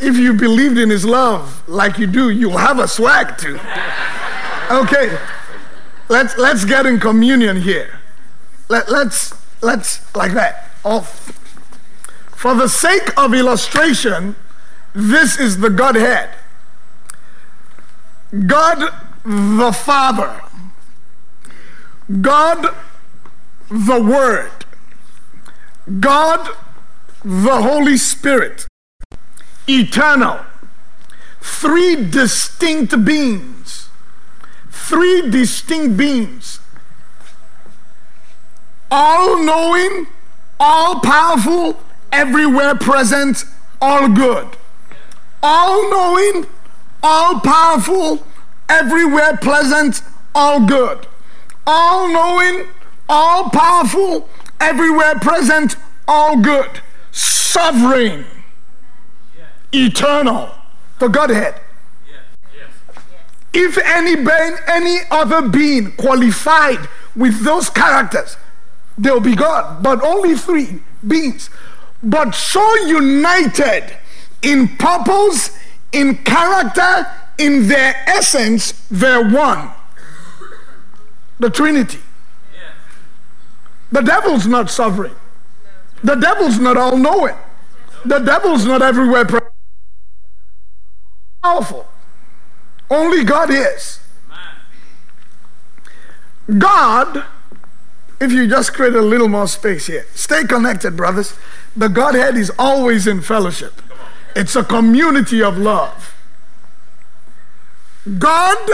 if 0.00 0.16
you 0.16 0.32
believed 0.34 0.78
in 0.78 0.90
his 0.90 1.04
love 1.04 1.66
like 1.68 1.96
you 1.96 2.08
do, 2.08 2.28
you'll 2.30 2.58
have 2.58 2.80
a 2.80 2.88
swag 2.88 3.38
too. 3.38 3.58
Okay. 4.68 5.16
Let's 6.08 6.36
let's 6.36 6.64
get 6.64 6.86
in 6.86 6.98
communion 6.98 7.56
here. 7.56 8.00
Let, 8.68 8.90
let's 8.90 9.32
let's 9.62 10.14
like 10.14 10.32
that. 10.32 10.70
Off. 10.84 11.30
For 12.34 12.54
the 12.54 12.68
sake 12.68 13.16
of 13.16 13.32
illustration, 13.32 14.34
this 14.92 15.38
is 15.38 15.60
the 15.60 15.70
Godhead. 15.70 16.30
God 18.44 18.92
the 19.24 19.72
Father, 19.72 20.42
God 22.20 22.74
the 23.70 24.02
Word, 24.02 24.50
God 26.00 26.48
the 27.24 27.62
Holy 27.62 27.96
Spirit, 27.96 28.66
eternal, 29.68 30.40
three 31.40 31.96
distinct 32.10 33.04
beings, 33.04 33.88
three 34.70 35.30
distinct 35.30 35.96
beings, 35.96 36.60
all 38.90 39.42
knowing, 39.42 40.08
all 40.60 41.00
powerful, 41.00 41.80
everywhere 42.12 42.74
present, 42.74 43.44
all 43.80 44.08
good, 44.08 44.48
all 45.42 45.90
knowing, 45.90 46.46
all 47.06 47.38
powerful, 47.38 48.26
everywhere 48.68 49.36
present, 49.36 50.02
all 50.34 50.66
good, 50.66 51.06
all 51.64 52.08
knowing, 52.12 52.66
all 53.08 53.48
powerful, 53.50 54.28
everywhere 54.58 55.14
present, 55.20 55.76
all 56.08 56.36
good, 56.36 56.68
sovereign, 57.12 58.26
eternal, 59.72 60.50
the 60.98 61.06
Godhead. 61.06 61.60
If 63.54 63.78
any 63.78 64.16
being, 64.16 64.56
any 64.66 64.98
other 65.08 65.48
being 65.48 65.92
qualified 65.92 66.88
with 67.14 67.44
those 67.44 67.70
characters, 67.70 68.36
they'll 68.98 69.20
be 69.20 69.36
God. 69.36 69.80
But 69.80 70.02
only 70.02 70.34
three 70.34 70.80
beings. 71.06 71.50
But 72.02 72.34
so 72.34 72.74
united 72.84 73.96
in 74.42 74.68
purpose, 74.76 75.56
in 75.96 76.16
character, 76.18 77.06
in 77.38 77.68
their 77.68 77.94
essence, 78.06 78.86
they're 78.90 79.26
one. 79.28 79.70
the 81.40 81.50
Trinity. 81.50 82.00
The 83.90 84.02
devil's 84.02 84.46
not 84.46 84.68
sovereign. 84.70 85.14
The 86.02 86.16
devil's 86.16 86.58
not 86.58 86.76
all 86.76 86.98
knowing. 86.98 87.34
The 88.04 88.18
devil's 88.18 88.66
not 88.66 88.82
everywhere 88.82 89.26
powerful. 91.42 91.86
Only 92.90 93.24
God 93.24 93.50
is. 93.50 94.00
God, 96.58 97.24
if 98.20 98.32
you 98.32 98.46
just 98.46 98.74
create 98.74 98.94
a 98.94 99.02
little 99.02 99.28
more 99.28 99.48
space 99.48 99.86
here, 99.86 100.06
stay 100.14 100.44
connected, 100.44 100.96
brothers. 100.96 101.34
The 101.76 101.88
Godhead 101.88 102.36
is 102.36 102.52
always 102.58 103.06
in 103.06 103.20
fellowship, 103.22 103.80
it's 104.36 104.54
a 104.54 104.62
community 104.62 105.42
of 105.42 105.56
love. 105.56 106.14
God 108.18 108.70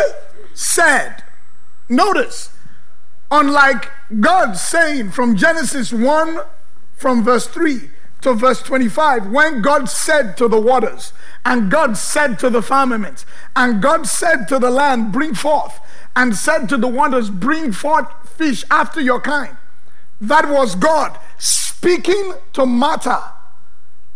said, 0.52 1.22
notice, 1.88 2.50
unlike 3.30 3.90
God 4.20 4.54
saying 4.54 5.12
from 5.12 5.36
Genesis 5.36 5.92
1 5.92 6.40
from 6.96 7.24
verse 7.24 7.46
3 7.46 7.88
to 8.22 8.34
verse 8.34 8.60
25, 8.62 9.30
when 9.30 9.62
God 9.62 9.88
said 9.88 10.36
to 10.36 10.48
the 10.48 10.60
waters, 10.60 11.12
and 11.44 11.70
God 11.70 11.96
said 11.96 12.38
to 12.40 12.50
the 12.50 12.62
firmament, 12.62 13.24
and 13.56 13.80
God 13.80 14.06
said 14.06 14.46
to 14.48 14.58
the 14.58 14.70
land, 14.70 15.12
Bring 15.12 15.32
forth, 15.32 15.80
and 16.14 16.36
said 16.36 16.68
to 16.68 16.76
the 16.76 16.88
waters, 16.88 17.30
Bring 17.30 17.72
forth 17.72 18.06
fish 18.28 18.64
after 18.70 19.00
your 19.00 19.20
kind. 19.20 19.56
That 20.20 20.48
was 20.48 20.74
God 20.74 21.18
speaking 21.38 22.34
to 22.52 22.66
matter, 22.66 23.20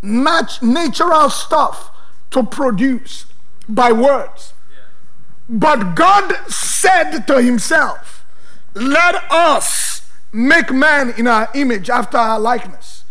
natural 0.03 1.31
stuff 1.31 1.91
to 2.31 2.43
produce 2.43 3.27
by 3.69 3.93
words. 3.93 4.53
But 5.49 5.95
God 5.95 6.35
said 6.49 7.21
to 7.27 7.41
himself, 7.41 8.25
Let 8.75 9.15
us 9.31 10.11
make 10.33 10.73
man 10.73 11.15
in 11.17 11.27
our 11.27 11.49
image 11.55 11.89
after 11.89 12.19
our 12.19 12.39
likeness. 12.39 13.05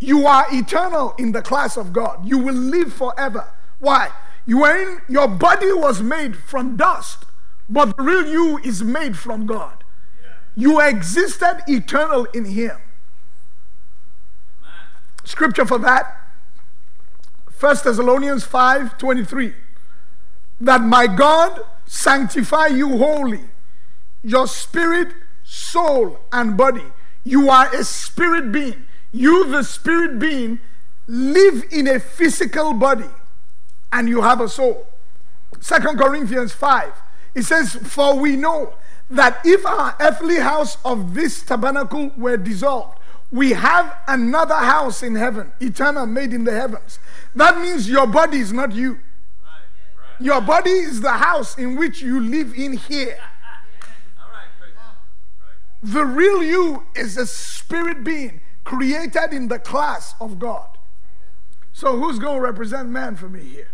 You 0.00 0.26
are 0.26 0.46
eternal 0.52 1.14
in 1.18 1.32
the 1.32 1.42
class 1.42 1.76
of 1.76 1.92
God. 1.92 2.24
You 2.24 2.38
will 2.38 2.54
live 2.54 2.92
forever. 2.92 3.48
Why? 3.78 4.10
You 4.46 4.64
in, 4.64 5.00
your 5.08 5.28
body 5.28 5.72
was 5.72 6.00
made 6.00 6.36
from 6.36 6.76
dust, 6.76 7.24
but 7.68 7.96
the 7.96 8.02
real 8.02 8.26
you 8.26 8.58
is 8.58 8.82
made 8.82 9.18
from 9.18 9.46
God. 9.46 9.84
You 10.54 10.80
existed 10.80 11.62
eternal 11.66 12.24
in 12.32 12.44
Him. 12.46 12.76
Scripture 15.28 15.66
for 15.66 15.78
that 15.80 16.16
1 17.60 17.76
Thessalonians 17.84 18.44
5 18.44 18.96
23. 18.96 19.52
That 20.62 20.80
my 20.80 21.06
God 21.06 21.60
sanctify 21.84 22.68
you 22.68 22.96
wholly, 22.96 23.42
your 24.24 24.46
spirit, 24.46 25.12
soul, 25.44 26.18
and 26.32 26.56
body. 26.56 26.84
You 27.24 27.50
are 27.50 27.72
a 27.74 27.84
spirit 27.84 28.52
being. 28.52 28.86
You, 29.12 29.44
the 29.46 29.64
spirit 29.64 30.18
being, 30.18 30.60
live 31.06 31.62
in 31.70 31.86
a 31.88 32.00
physical 32.00 32.72
body 32.72 33.10
and 33.92 34.08
you 34.08 34.22
have 34.22 34.40
a 34.40 34.48
soul. 34.48 34.86
Second 35.60 35.98
Corinthians 35.98 36.52
5. 36.52 36.92
It 37.34 37.42
says, 37.42 37.74
For 37.74 38.18
we 38.18 38.36
know 38.36 38.74
that 39.10 39.40
if 39.44 39.66
our 39.66 39.94
earthly 40.00 40.36
house 40.36 40.78
of 40.86 41.12
this 41.14 41.42
tabernacle 41.42 42.12
were 42.16 42.38
dissolved, 42.38 42.97
we 43.30 43.50
have 43.50 43.94
another 44.06 44.54
house 44.54 45.02
in 45.02 45.14
heaven, 45.14 45.52
eternal, 45.60 46.06
made 46.06 46.32
in 46.32 46.44
the 46.44 46.52
heavens. 46.52 46.98
That 47.34 47.60
means 47.60 47.88
your 47.88 48.06
body 48.06 48.38
is 48.38 48.52
not 48.52 48.72
you. 48.72 49.00
Your 50.20 50.40
body 50.40 50.70
is 50.70 51.00
the 51.00 51.12
house 51.12 51.56
in 51.58 51.76
which 51.76 52.00
you 52.02 52.20
live 52.20 52.54
in 52.54 52.72
here. 52.74 53.18
The 55.82 56.04
real 56.04 56.42
you 56.42 56.86
is 56.96 57.16
a 57.16 57.26
spirit 57.26 58.02
being 58.02 58.40
created 58.64 59.32
in 59.32 59.48
the 59.48 59.58
class 59.58 60.14
of 60.20 60.38
God. 60.38 60.66
So 61.72 61.96
who's 61.96 62.18
going 62.18 62.36
to 62.36 62.40
represent 62.40 62.88
man 62.88 63.14
for 63.14 63.28
me 63.28 63.40
here? 63.40 63.68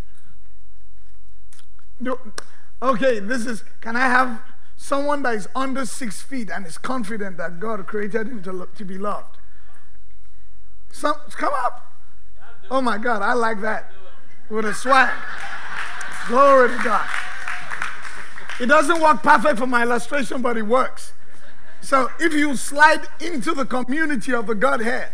okay, 2.81 3.19
this 3.19 3.45
is, 3.45 3.63
can 3.81 3.95
I 3.95 4.07
have 4.07 4.41
someone 4.75 5.23
that 5.23 5.35
is 5.35 5.47
under 5.55 5.85
six 5.85 6.21
feet 6.21 6.51
and 6.51 6.67
is 6.67 6.77
confident 6.77 7.37
that 7.37 7.59
God 7.59 7.87
created 7.87 8.27
him 8.27 8.43
to, 8.43 8.67
to 8.75 8.85
be 8.85 8.97
loved? 8.97 9.34
Some, 10.95 11.17
come 11.31 11.51
up. 11.57 11.91
Oh 12.71 12.79
my 12.79 12.97
God, 12.97 13.21
I 13.21 13.33
like 13.33 13.59
that. 13.59 13.91
With 14.49 14.63
a 14.63 14.73
swag. 14.73 15.13
Glory 16.29 16.69
to 16.69 16.81
God. 16.81 17.05
It 18.61 18.67
doesn't 18.67 19.01
work 19.01 19.21
perfect 19.21 19.59
for 19.59 19.67
my 19.67 19.83
illustration, 19.83 20.41
but 20.41 20.55
it 20.55 20.61
works. 20.61 21.11
So 21.81 22.09
if 22.17 22.33
you 22.33 22.55
slide 22.55 23.09
into 23.19 23.53
the 23.53 23.65
community 23.65 24.33
of 24.33 24.47
the 24.47 24.55
Godhead, 24.55 25.11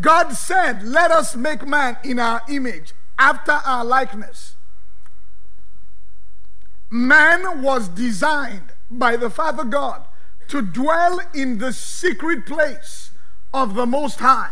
God 0.00 0.30
said, 0.30 0.82
Let 0.82 1.10
us 1.10 1.36
make 1.36 1.66
man 1.66 1.98
in 2.02 2.18
our 2.18 2.40
image, 2.48 2.94
after 3.18 3.52
our 3.52 3.84
likeness. 3.84 4.56
Man 6.88 7.60
was 7.60 7.88
designed 7.88 8.72
by 8.90 9.16
the 9.16 9.28
Father 9.28 9.64
God 9.64 10.04
to 10.48 10.62
dwell 10.62 11.20
in 11.34 11.58
the 11.58 11.74
secret 11.74 12.46
place 12.46 13.09
of 13.52 13.74
the 13.74 13.86
Most 13.86 14.20
High, 14.20 14.50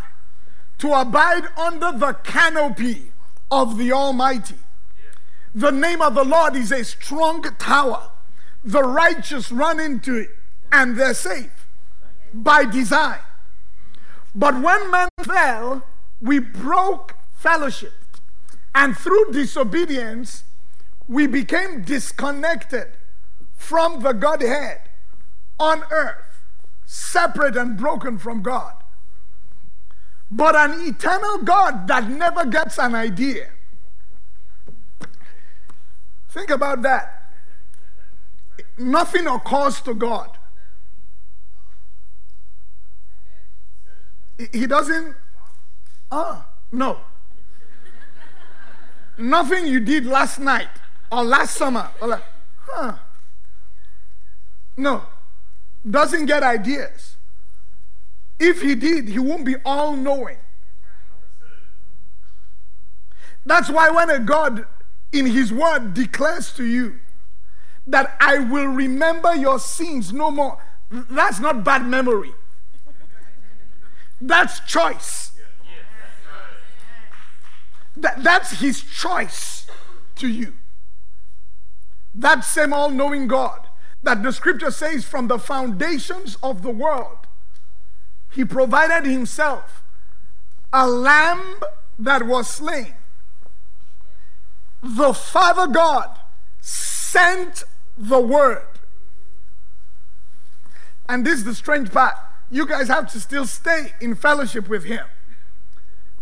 to 0.79 0.93
abide 0.93 1.47
under 1.57 1.93
the 1.93 2.15
canopy 2.25 3.13
of 3.51 3.79
the 3.79 3.93
Almighty. 3.93 4.59
The 5.55 5.73
name 5.73 6.03
of 6.03 6.15
the 6.15 6.25
Lord 6.25 6.57
is 6.57 6.71
a 6.73 6.85
strong 6.85 7.43
tower 7.59 8.11
the 8.65 8.83
righteous 8.83 9.51
run 9.51 9.81
into 9.81 10.17
it 10.17 10.31
and 10.73 10.97
they're 10.97 11.15
safe 11.15 11.67
by 12.35 12.65
design. 12.65 13.21
But 14.35 14.61
when 14.61 14.91
man 14.91 15.09
fell, 15.23 15.83
we 16.21 16.39
broke 16.39 17.15
fellowship. 17.33 17.95
And 18.75 18.97
through 18.97 19.33
disobedience, 19.33 20.45
we 21.09 21.27
became 21.27 21.83
disconnected 21.83 22.89
from 23.57 24.03
the 24.03 24.13
Godhead 24.13 24.83
on 25.59 25.83
earth, 25.91 26.43
separate 26.85 27.57
and 27.57 27.77
broken 27.77 28.19
from 28.19 28.43
God. 28.43 28.75
But 30.31 30.55
an 30.57 30.87
eternal 30.87 31.39
God 31.39 31.89
that 31.89 32.09
never 32.09 32.45
gets 32.45 32.79
an 32.79 32.95
idea. 32.95 33.49
Think 36.29 36.51
about 36.51 36.83
that 36.83 37.19
nothing 38.79 39.27
occurs 39.27 39.81
to 39.83 39.95
God. 39.95 40.31
He 44.53 44.67
doesn't, 44.67 45.17
ah, 46.13 46.49
no. 46.71 47.01
Nothing 49.19 49.67
you 49.67 49.81
did 49.81 50.07
last 50.07 50.39
night 50.39 50.69
or 51.11 51.25
last 51.25 51.57
summer, 51.57 51.91
or 52.01 52.09
like, 52.09 52.23
huh. 52.67 52.95
No, 54.77 55.03
doesn't 55.89 56.27
get 56.27 56.45
ideas. 56.45 57.17
If 58.39 58.63
he 58.63 58.75
did, 58.75 59.09
he 59.09 59.19
won't 59.19 59.45
be 59.45 59.57
all 59.65 59.97
knowing. 59.97 60.39
That's 63.45 63.71
why 63.71 63.91
when 63.91 64.11
a 64.11 64.19
God 64.19 64.67
in 65.13 65.27
his 65.27 65.53
word 65.53 65.95
declares 65.95 66.53
to 66.55 66.65
you, 66.65 67.01
that 67.87 68.17
I 68.21 68.39
will 68.39 68.67
remember 68.67 69.35
your 69.35 69.59
sins 69.59 70.13
no 70.13 70.31
more. 70.31 70.59
That's 70.91 71.41
not 71.41 71.65
bad 71.65 71.87
memory. 71.87 72.33
That's 74.21 74.61
choice. 74.61 75.33
That, 77.97 78.23
that's 78.23 78.61
his 78.61 78.83
choice 78.83 79.67
to 80.17 80.29
you. 80.29 80.55
That 82.15 82.45
same 82.45 82.73
all 82.73 82.91
knowing 82.91 83.27
God 83.27 83.69
that 84.03 84.23
the 84.23 84.33
scripture 84.33 84.71
says 84.71 85.05
from 85.05 85.29
the 85.29 85.39
foundations 85.39 86.37
of 86.43 86.63
the 86.63 86.71
world, 86.71 87.27
he 88.31 88.45
provided 88.45 89.09
himself 89.09 89.83
a 90.73 90.87
lamb 90.87 91.61
that 91.99 92.27
was 92.27 92.49
slain. 92.49 92.95
The 94.83 95.13
Father 95.13 95.67
God 95.67 96.19
sent 96.61 97.65
the 97.97 98.21
word. 98.21 98.67
And 101.09 101.27
this 101.27 101.39
is 101.39 101.45
the 101.45 101.55
strange 101.55 101.91
part. 101.91 102.15
You 102.51 102.67
guys 102.67 102.89
have 102.89 103.11
to 103.13 103.21
still 103.21 103.47
stay 103.47 103.93
in 104.01 104.15
fellowship 104.15 104.69
with 104.69 104.85
him. 104.85 105.05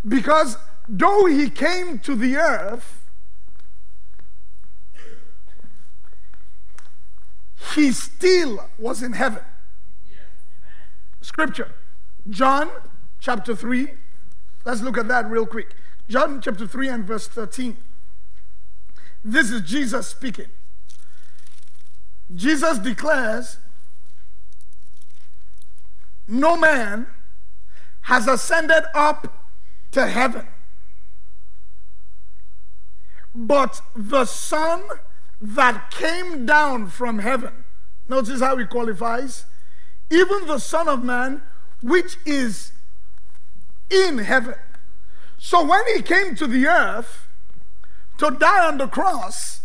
Because 0.07 0.57
though 0.87 1.25
he 1.25 1.49
came 1.49 1.99
to 1.99 2.15
the 2.15 2.37
earth, 2.37 3.05
he 7.75 7.91
still 7.91 8.69
was 8.77 9.03
in 9.03 9.13
heaven. 9.13 9.43
Scripture, 11.21 11.73
John 12.29 12.69
chapter 13.19 13.55
3. 13.55 13.89
Let's 14.65 14.81
look 14.81 14.97
at 14.97 15.07
that 15.07 15.29
real 15.29 15.45
quick. 15.45 15.75
John 16.09 16.41
chapter 16.41 16.67
3 16.67 16.89
and 16.89 17.05
verse 17.05 17.27
13. 17.27 17.77
This 19.23 19.51
is 19.51 19.61
Jesus 19.61 20.07
speaking. 20.07 20.47
Jesus 22.33 22.77
declares, 22.79 23.57
No 26.27 26.57
man 26.57 27.07
has 28.01 28.27
ascended 28.27 28.83
up 28.93 29.49
to 29.91 30.07
heaven, 30.07 30.47
but 33.33 33.81
the 33.95 34.25
Son 34.25 34.81
that 35.39 35.91
came 35.91 36.45
down 36.45 36.87
from 36.87 37.19
heaven. 37.19 37.65
Notice 38.09 38.41
how 38.41 38.57
he 38.57 38.65
qualifies. 38.65 39.45
Even 40.09 40.47
the 40.47 40.59
Son 40.59 40.87
of 40.87 41.03
Man, 41.03 41.41
which 41.81 42.17
is 42.25 42.71
in 43.89 44.19
heaven. 44.19 44.55
So 45.37 45.65
when 45.65 45.81
he 45.95 46.01
came 46.01 46.35
to 46.35 46.47
the 46.47 46.67
earth 46.67 47.27
to 48.17 48.31
die 48.31 48.65
on 48.65 48.77
the 48.77 48.87
cross 48.87 49.61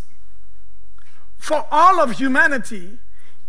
for 1.38 1.66
all 1.70 2.00
of 2.00 2.12
humanity, 2.18 2.98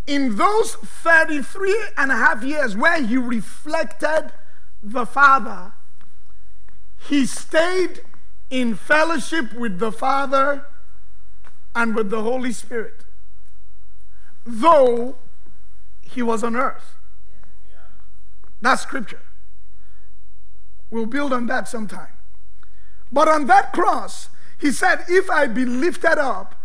in 0.06 0.36
those 0.36 0.76
33 0.76 1.90
and 1.98 2.12
a 2.12 2.16
half 2.16 2.44
years 2.44 2.76
where 2.76 3.02
he 3.02 3.18
reflected 3.18 4.32
the 4.82 5.06
Father, 5.06 5.74
he 7.08 7.26
stayed 7.26 8.02
in 8.50 8.76
fellowship 8.76 9.54
with 9.54 9.80
the 9.80 9.92
Father 9.92 10.66
and 11.76 11.96
with 11.96 12.10
the 12.10 12.22
Holy 12.22 12.52
Spirit, 12.52 13.06
though 14.46 15.16
he 16.02 16.22
was 16.22 16.44
on 16.44 16.56
earth. 16.56 16.96
That's 18.64 18.82
scripture. 18.82 19.20
We'll 20.90 21.06
build 21.06 21.34
on 21.34 21.48
that 21.48 21.68
sometime. 21.68 22.14
But 23.12 23.28
on 23.28 23.46
that 23.48 23.74
cross, 23.74 24.30
he 24.58 24.72
said, 24.72 25.04
If 25.10 25.30
I 25.30 25.48
be 25.48 25.66
lifted 25.66 26.18
up, 26.18 26.56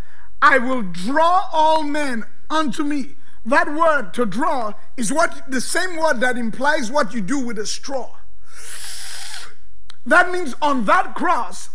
I 0.40 0.58
will 0.58 0.82
draw 0.82 1.48
all 1.52 1.82
men 1.82 2.22
unto 2.48 2.84
me. 2.84 3.16
That 3.44 3.74
word 3.74 4.14
to 4.14 4.26
draw 4.26 4.74
is 4.96 5.12
what 5.12 5.50
the 5.50 5.60
same 5.60 5.96
word 5.96 6.20
that 6.20 6.38
implies 6.38 6.88
what 6.88 7.12
you 7.12 7.20
do 7.20 7.40
with 7.40 7.58
a 7.58 7.66
straw. 7.66 8.14
That 10.06 10.30
means 10.30 10.54
on 10.62 10.84
that 10.84 11.16
cross, 11.16 11.70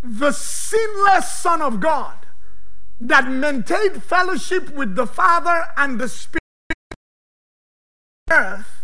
the 0.00 0.30
sinless 0.30 1.32
Son 1.32 1.60
of 1.60 1.80
God 1.80 2.18
that 3.00 3.28
maintained 3.28 4.04
fellowship 4.04 4.70
with 4.70 4.94
the 4.94 5.06
Father 5.06 5.64
and 5.76 5.98
the 5.98 6.08
Spirit 6.08 6.40
earth, 8.30 8.79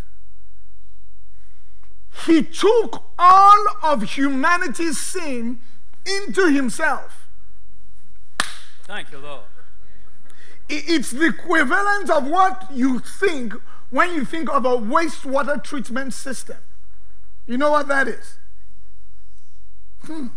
he 2.26 2.42
took 2.42 3.04
all 3.18 3.64
of 3.82 4.02
humanity's 4.02 4.98
sin 4.98 5.60
into 6.04 6.50
himself. 6.50 7.28
Thank 8.84 9.12
you, 9.12 9.18
Lord. 9.18 9.42
It's 10.68 11.12
the 11.12 11.26
equivalent 11.26 12.10
of 12.10 12.26
what 12.26 12.66
you 12.72 12.98
think 12.98 13.54
when 13.90 14.12
you 14.12 14.24
think 14.24 14.50
of 14.50 14.64
a 14.64 14.76
wastewater 14.76 15.62
treatment 15.62 16.12
system. 16.12 16.56
You 17.46 17.56
know 17.56 17.70
what 17.70 17.86
that 17.88 18.08
is? 18.08 18.38
Hmm. 20.02 20.26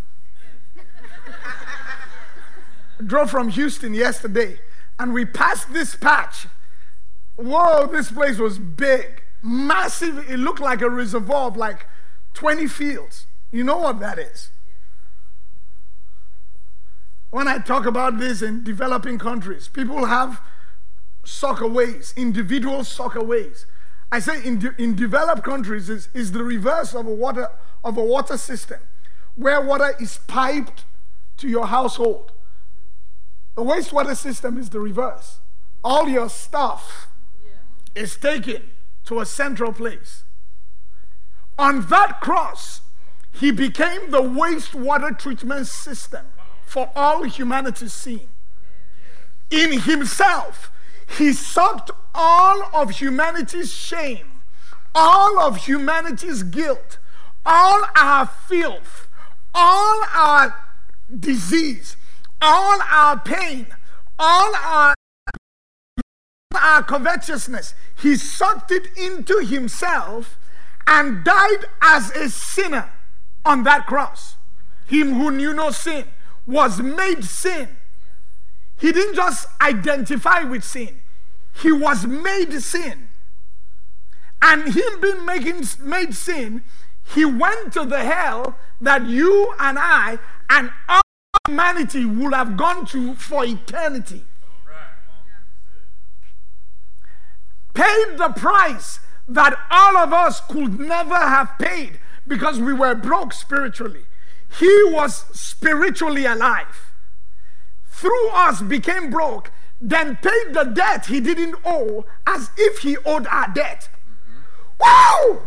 drove 3.06 3.32
from 3.32 3.50
Houston 3.50 3.94
yesterday 3.94 4.60
and 4.98 5.14
we 5.14 5.26
passed 5.26 5.74
this 5.74 5.96
patch. 5.96 6.48
Whoa, 7.38 7.88
this 7.88 8.12
place 8.12 8.38
was 8.38 8.60
big, 8.60 9.24
massive. 9.42 10.30
It 10.30 10.38
looked 10.38 10.60
like 10.60 10.82
a 10.82 10.90
reservoir 10.90 11.48
of 11.48 11.58
like 11.58 11.88
20 12.34 12.68
fields. 12.68 13.26
You 13.52 13.64
know 13.64 13.78
what 13.78 14.00
that 14.00 14.20
is? 14.20 14.52
When 17.32 17.48
I 17.48 17.60
talk 17.60 17.86
about 17.86 18.18
this 18.18 18.42
in 18.42 18.64
developing 18.64 19.20
countries, 19.20 19.68
people 19.68 20.06
have 20.06 20.42
soakaways, 21.24 22.16
individual 22.16 22.80
soakaways. 22.80 23.66
I 24.12 24.20
say 24.20 24.44
in, 24.44 24.60
de- 24.60 24.82
in 24.82 24.96
developed 24.96 25.44
countries 25.44 25.90
is, 25.90 26.10
is 26.14 26.32
the 26.32 26.44
reverse 26.44 26.96
of 26.96 27.06
a 27.06 27.14
water 27.14 27.48
of 27.84 27.98
a 27.98 28.04
water 28.04 28.38
system, 28.38 28.80
where 29.36 29.62
water 29.62 29.96
is 30.02 30.20
piped 30.28 30.84
to 31.38 31.48
your 31.48 31.68
household. 31.68 32.32
The 33.56 33.64
wastewater 33.64 34.18
system 34.18 34.58
is 34.58 34.70
the 34.70 34.80
reverse. 34.80 35.40
All 35.84 36.10
your 36.10 36.30
stuff 36.30 37.08
yeah. 37.46 38.02
is 38.02 38.18
taken 38.18 38.64
to 39.10 39.20
a 39.20 39.26
central 39.26 39.74
place. 39.74 40.24
On 41.58 41.82
that 41.88 42.22
cross, 42.22 42.82
he 43.32 43.50
became 43.52 44.12
the 44.12 44.22
wastewater 44.22 45.18
treatment 45.18 45.66
system 45.66 46.28
for 46.64 46.92
all 46.96 47.24
humanity's 47.24 47.92
sin. 47.92 48.30
In 49.50 49.80
himself, 49.80 50.72
he 51.18 51.34
sucked 51.34 51.90
all 52.14 52.70
of 52.72 52.92
humanity's 52.92 53.74
shame, 53.74 54.44
all 54.94 55.40
of 55.40 55.66
humanity's 55.66 56.44
guilt, 56.44 57.00
all 57.44 57.82
our 57.96 58.28
filth, 58.28 59.08
all 59.56 60.04
our 60.14 60.54
disease, 61.20 61.98
all 62.40 62.80
our 62.88 63.20
pain, 63.20 63.66
all 64.20 64.56
our, 64.56 64.94
our 66.56 66.84
covetousness, 66.84 67.76
he 68.02 68.16
sucked 68.16 68.72
it 68.72 68.88
into 68.98 69.40
himself 69.40 70.40
and 70.88 71.24
died 71.24 71.66
as 71.82 72.10
a 72.12 72.30
sinner 72.30 72.90
on 73.46 73.64
that 73.64 73.86
cross. 73.86 74.36
Him 74.88 75.14
who 75.14 75.30
knew 75.30 75.54
no 75.54 75.70
sin 75.70 76.06
was 76.48 76.82
made 76.82 77.24
sin. 77.24 77.70
He 78.80 78.92
didn't 78.92 79.16
just 79.16 79.48
identify 79.62 80.42
with 80.44 80.64
sin, 80.64 81.02
he 81.62 81.72
was 81.72 82.08
made 82.08 82.60
sin. 82.62 83.10
And 84.42 84.74
him 84.74 85.02
being 85.02 85.26
making, 85.26 85.66
made 85.82 86.16
sin, 86.16 86.64
he 87.14 87.26
went 87.26 87.74
to 87.74 87.86
the 87.86 88.00
hell 88.00 88.56
that 88.80 89.06
you 89.06 89.54
and 89.60 89.78
I 89.78 90.18
and 90.50 90.72
all 90.88 91.02
humanity 91.46 92.06
would 92.06 92.34
have 92.34 92.56
gone 92.56 92.86
to 92.88 93.16
for 93.16 93.44
eternity. 93.44 94.24
Paid 97.80 98.18
the 98.18 98.34
price 98.36 99.00
that 99.28 99.58
all 99.72 99.96
of 99.96 100.12
us 100.12 100.42
could 100.42 100.80
never 100.80 101.16
have 101.16 101.58
paid 101.58 102.00
because 102.28 102.60
we 102.60 102.74
were 102.74 102.94
broke 102.94 103.32
spiritually. 103.32 104.04
He 104.60 104.84
was 104.86 105.26
spiritually 105.40 106.26
alive. 106.26 106.94
Through 107.86 108.30
us 108.32 108.62
became 108.62 109.10
broke, 109.10 109.52
then 109.80 110.18
paid 110.18 110.54
the 110.54 110.66
debt 110.66 111.06
he 111.06 111.22
didn't 111.22 111.56
owe 111.64 112.06
as 112.28 112.50
if 112.58 112.80
he 112.80 112.98
owed 113.06 113.28
our 113.28 113.48
debt. 113.54 113.88
Wow! 114.80 115.40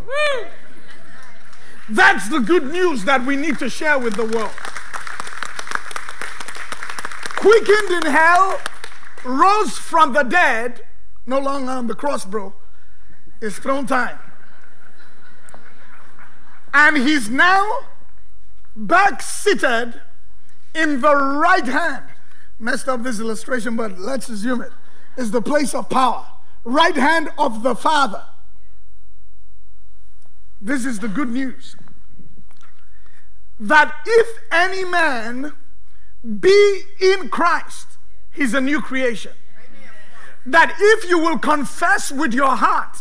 That's 1.87 2.29
the 2.29 2.39
good 2.39 2.71
news 2.71 3.03
that 3.05 3.25
we 3.25 3.35
need 3.35 3.59
to 3.59 3.69
share 3.69 3.99
with 3.99 4.15
the 4.15 4.25
world 4.25 4.51
quickened 7.43 7.91
in 7.91 8.09
hell, 8.09 8.57
rose 9.25 9.77
from 9.77 10.13
the 10.13 10.23
dead, 10.23 10.81
no 11.25 11.39
longer 11.39 11.71
on 11.71 11.87
the 11.87 11.95
cross, 11.95 12.25
bro. 12.25 12.53
It's 13.41 13.57
throne 13.57 13.87
time. 13.87 14.19
And 16.73 16.97
he's 16.97 17.29
now 17.29 17.69
back 18.75 19.21
seated 19.21 20.01
in 20.73 21.01
the 21.01 21.15
right 21.15 21.65
hand. 21.65 22.05
Messed 22.59 22.87
up 22.87 23.03
this 23.03 23.19
illustration, 23.19 23.75
but 23.75 23.99
let's 23.99 24.29
assume 24.29 24.61
it. 24.61 24.71
Is 25.17 25.31
the 25.31 25.41
place 25.41 25.75
of 25.75 25.89
power. 25.89 26.25
Right 26.63 26.95
hand 26.95 27.29
of 27.37 27.61
the 27.61 27.75
Father. 27.75 28.23
This 30.61 30.85
is 30.85 30.99
the 30.99 31.09
good 31.09 31.29
news. 31.29 31.75
That 33.59 33.93
if 34.05 34.27
any 34.51 34.83
man 34.85 35.53
be 36.39 36.81
in 36.99 37.29
Christ, 37.29 37.97
he's 38.31 38.53
a 38.53 38.61
new 38.61 38.81
creation. 38.81 39.33
That 40.45 40.75
if 40.79 41.09
you 41.09 41.19
will 41.19 41.37
confess 41.37 42.11
with 42.11 42.33
your 42.33 42.55
heart, 42.55 42.97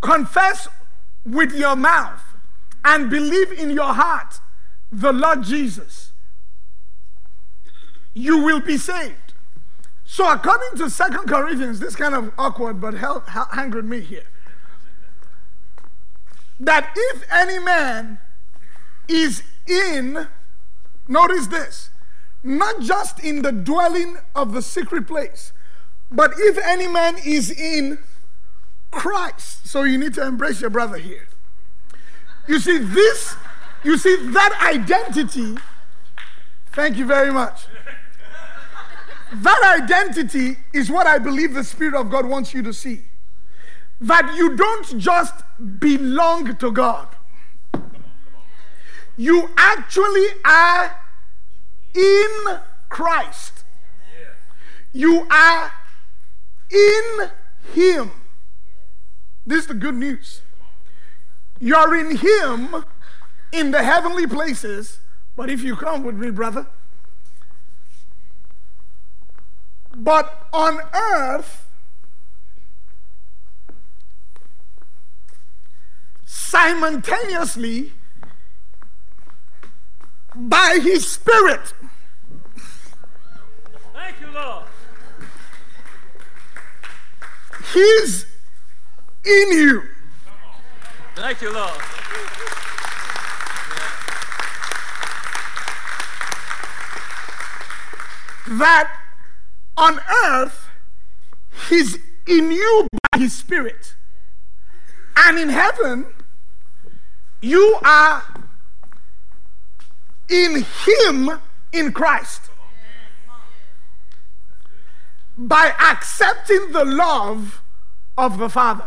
confess 0.00 0.68
with 1.24 1.52
your 1.52 1.76
mouth, 1.76 2.22
and 2.84 3.10
believe 3.10 3.52
in 3.52 3.70
your 3.70 3.92
heart 3.92 4.40
the 4.90 5.12
Lord 5.12 5.42
Jesus, 5.42 6.12
you 8.14 8.38
will 8.38 8.60
be 8.60 8.78
saved. 8.78 9.34
So, 10.04 10.32
according 10.32 10.78
to 10.78 10.88
Second 10.88 11.26
Corinthians, 11.26 11.80
this 11.80 11.94
kind 11.94 12.14
of 12.14 12.32
awkward, 12.38 12.80
but 12.80 12.94
hang 12.94 13.70
with 13.72 13.84
me 13.84 14.00
here. 14.00 14.24
That 16.58 16.92
if 16.96 17.24
any 17.30 17.58
man 17.58 18.18
is 19.06 19.42
in 19.66 20.28
Notice 21.08 21.46
this 21.46 21.90
not 22.42 22.80
just 22.80 23.18
in 23.18 23.42
the 23.42 23.50
dwelling 23.50 24.18
of 24.36 24.52
the 24.52 24.62
secret 24.62 25.06
place, 25.08 25.52
but 26.10 26.32
if 26.36 26.58
any 26.58 26.88
man 26.88 27.16
is 27.24 27.50
in 27.50 27.98
Christ. 28.90 29.66
So 29.66 29.82
you 29.82 29.98
need 29.98 30.14
to 30.14 30.26
embrace 30.26 30.60
your 30.60 30.70
brother 30.70 30.96
here. 30.96 31.28
You 32.46 32.58
see, 32.58 32.78
this, 32.78 33.36
you 33.84 33.98
see, 33.98 34.16
that 34.30 34.58
identity, 34.62 35.56
thank 36.72 36.96
you 36.96 37.04
very 37.04 37.30
much. 37.30 37.66
That 39.32 39.82
identity 39.82 40.56
is 40.72 40.90
what 40.90 41.06
I 41.06 41.18
believe 41.18 41.52
the 41.52 41.64
Spirit 41.64 41.94
of 41.94 42.10
God 42.10 42.26
wants 42.26 42.54
you 42.54 42.62
to 42.62 42.72
see. 42.72 43.02
That 44.00 44.34
you 44.36 44.56
don't 44.56 44.98
just 44.98 45.34
belong 45.78 46.56
to 46.56 46.72
God, 46.72 47.08
you 49.16 49.50
actually 49.56 50.28
are 50.44 50.96
in 51.94 52.60
Christ. 52.88 53.64
You 54.92 55.26
are 55.30 55.72
in 56.70 57.30
Him. 57.72 58.10
This 59.46 59.60
is 59.62 59.66
the 59.66 59.74
good 59.74 59.94
news. 59.94 60.42
You're 61.60 61.96
in 61.96 62.16
Him 62.16 62.84
in 63.52 63.70
the 63.70 63.82
heavenly 63.82 64.26
places, 64.26 65.00
but 65.36 65.50
if 65.50 65.62
you 65.62 65.76
come 65.76 66.04
with 66.04 66.16
me, 66.16 66.30
brother, 66.30 66.66
but 69.96 70.46
on 70.52 70.80
earth, 70.92 71.66
simultaneously, 76.24 77.92
by 80.34 80.78
His 80.82 81.10
Spirit. 81.10 81.72
Thank 83.92 84.20
you, 84.20 84.30
Lord. 84.32 84.64
He's 87.72 88.26
in 89.24 89.52
you. 89.52 89.82
Thank 91.14 91.42
you, 91.42 91.52
Lord. 91.52 91.80
That 98.48 98.90
on 99.76 100.00
earth, 100.24 100.68
He's 101.68 101.98
in 102.26 102.50
you 102.50 102.88
by 103.12 103.18
His 103.18 103.34
Spirit. 103.34 103.94
And 105.16 105.38
in 105.38 105.48
heaven, 105.48 106.06
you 107.42 107.78
are 107.84 108.22
in 110.28 110.64
Him 110.86 111.30
in 111.72 111.92
Christ. 111.92 112.42
By 115.38 115.72
accepting 115.80 116.72
the 116.72 116.84
love 116.84 117.62
of 118.16 118.38
the 118.38 118.48
Father. 118.48 118.84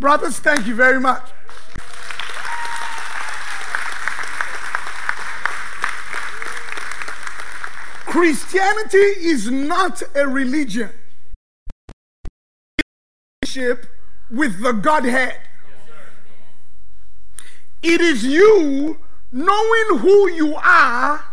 Brothers, 0.00 0.40
thank 0.40 0.66
you 0.66 0.74
very 0.74 0.98
much. 0.98 1.22
Christianity 8.06 8.98
is 8.98 9.50
not 9.50 10.02
a 10.16 10.26
religion. 10.26 10.90
Relationship 13.42 13.86
With 14.30 14.62
the 14.62 14.72
Godhead. 14.72 15.38
It 17.84 18.00
is 18.00 18.24
you 18.24 18.98
knowing 19.30 19.98
who 19.98 20.30
you 20.30 20.56
are 20.56 21.24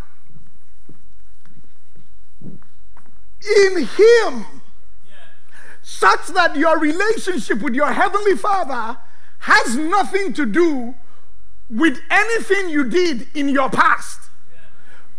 in 3.46 3.86
Him, 3.86 4.46
such 5.82 6.28
that 6.28 6.56
your 6.56 6.80
relationship 6.80 7.62
with 7.62 7.74
your 7.74 7.92
Heavenly 7.92 8.36
Father 8.36 8.98
has 9.40 9.76
nothing 9.76 10.34
to 10.34 10.46
do 10.46 10.96
with 11.70 12.00
anything 12.10 12.70
you 12.70 12.84
did 12.84 13.28
in 13.34 13.50
your 13.50 13.70
past, 13.70 14.30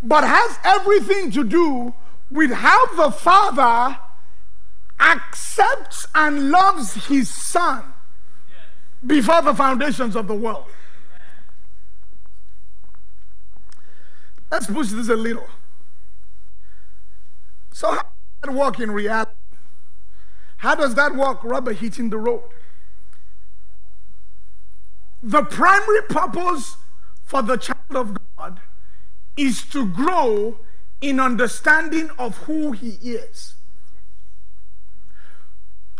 but 0.03 0.25
has 0.25 0.59
everything 0.65 1.31
to 1.33 1.45
do 1.45 1.95
with 2.31 2.51
how 2.51 2.87
the 2.97 3.11
Father 3.11 3.99
accepts 5.01 6.07
and 6.15 6.51
loves 6.51 7.07
His 7.07 7.29
Son 7.29 7.83
before 9.05 9.43
the 9.43 9.55
foundations 9.55 10.15
of 10.15 10.29
the 10.29 10.35
world. 10.35 10.67
Let's 14.51 14.67
push 14.67 14.89
this 14.89 15.09
a 15.09 15.17
little. 15.17 15.49
So, 17.73 17.91
how 17.91 18.12
that 18.43 18.53
work 18.53 18.79
in 18.81 18.91
reality? 18.91 19.33
How 20.59 20.75
does 20.75 20.95
that 20.95 21.15
work 21.15 21.43
rubber 21.43 21.73
hitting 21.73 22.11
the 22.11 22.19
road? 22.19 22.43
The 25.23 25.43
primary 25.43 26.03
purpose 26.09 26.77
for 27.25 27.43
the 27.43 27.57
child 27.57 27.79
of 27.95 28.17
God 28.37 28.61
is 29.37 29.65
to 29.67 29.87
grow 29.87 30.59
in 31.01 31.19
understanding 31.19 32.11
of 32.19 32.37
who 32.39 32.73
he 32.73 32.91
is. 33.03 33.55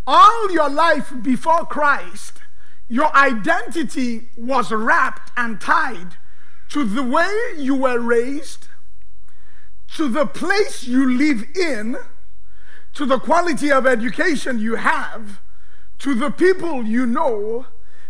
All 0.07 0.53
your 0.53 0.69
life 0.69 1.13
before 1.23 1.65
Christ, 1.65 2.39
your 2.89 3.15
identity 3.17 4.29
was 4.37 4.73
wrapped 4.73 5.31
and 5.37 5.61
tied 5.61 6.17
to 6.71 6.85
the 6.85 7.03
way 7.03 7.31
you 7.57 7.77
were 7.77 8.01
raised, 8.01 8.67
to 9.95 10.09
the 10.09 10.27
place 10.27 10.85
you 10.85 11.09
live 11.09 11.45
in, 11.57 11.97
to 12.95 13.07
the 13.07 13.19
quality 13.19 13.71
of 13.71 13.87
education 13.87 14.59
you 14.59 14.77
have, 14.77 15.41
to 15.99 16.15
the 16.15 16.31
people 16.31 16.85
you 16.85 17.07
know, 17.07 17.67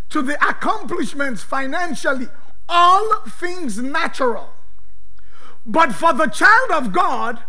to 0.09 0.23
the 0.23 0.35
accomplishments 0.47 1.43
financially, 1.43 2.29
all 2.69 3.21
things 3.29 3.79
natural. 3.79 4.51
But 5.65 5.93
for 5.93 6.13
the 6.13 6.27
child 6.27 6.71
of 6.73 6.93
God, 6.93 7.43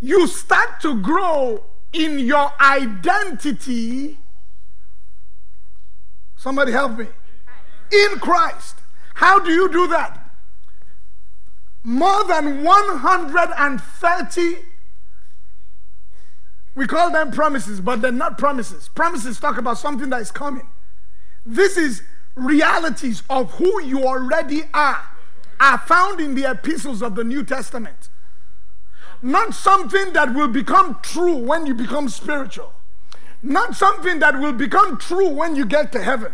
you 0.00 0.26
start 0.26 0.80
to 0.80 1.00
grow 1.00 1.64
in 1.92 2.18
your 2.18 2.52
identity. 2.60 4.18
Somebody 6.36 6.72
help 6.72 6.98
me. 6.98 7.06
In 7.92 8.18
Christ. 8.18 8.76
How 9.14 9.38
do 9.38 9.50
you 9.50 9.70
do 9.70 9.86
that? 9.88 10.30
More 11.82 12.24
than 12.24 12.62
130, 12.62 14.56
we 16.74 16.86
call 16.86 17.10
them 17.10 17.30
promises, 17.30 17.80
but 17.80 18.00
they're 18.00 18.12
not 18.12 18.38
promises. 18.38 18.88
Promises 18.88 19.40
talk 19.40 19.58
about 19.58 19.78
something 19.78 20.10
that 20.10 20.20
is 20.20 20.30
coming. 20.30 20.68
This 21.44 21.76
is 21.76 22.02
realities 22.34 23.22
of 23.28 23.52
who 23.52 23.82
you 23.82 24.06
already 24.06 24.62
are, 24.72 25.02
are 25.58 25.78
found 25.78 26.20
in 26.20 26.34
the 26.34 26.50
epistles 26.50 27.02
of 27.02 27.16
the 27.16 27.24
New 27.24 27.44
Testament. 27.44 28.08
Not 29.22 29.52
something 29.52 30.12
that 30.12 30.34
will 30.34 30.48
become 30.48 30.98
true 31.02 31.36
when 31.36 31.66
you 31.66 31.74
become 31.74 32.08
spiritual. 32.08 32.72
Not 33.42 33.74
something 33.74 34.18
that 34.20 34.38
will 34.38 34.52
become 34.52 34.96
true 34.96 35.28
when 35.28 35.56
you 35.56 35.66
get 35.66 35.92
to 35.92 36.02
heaven. 36.02 36.32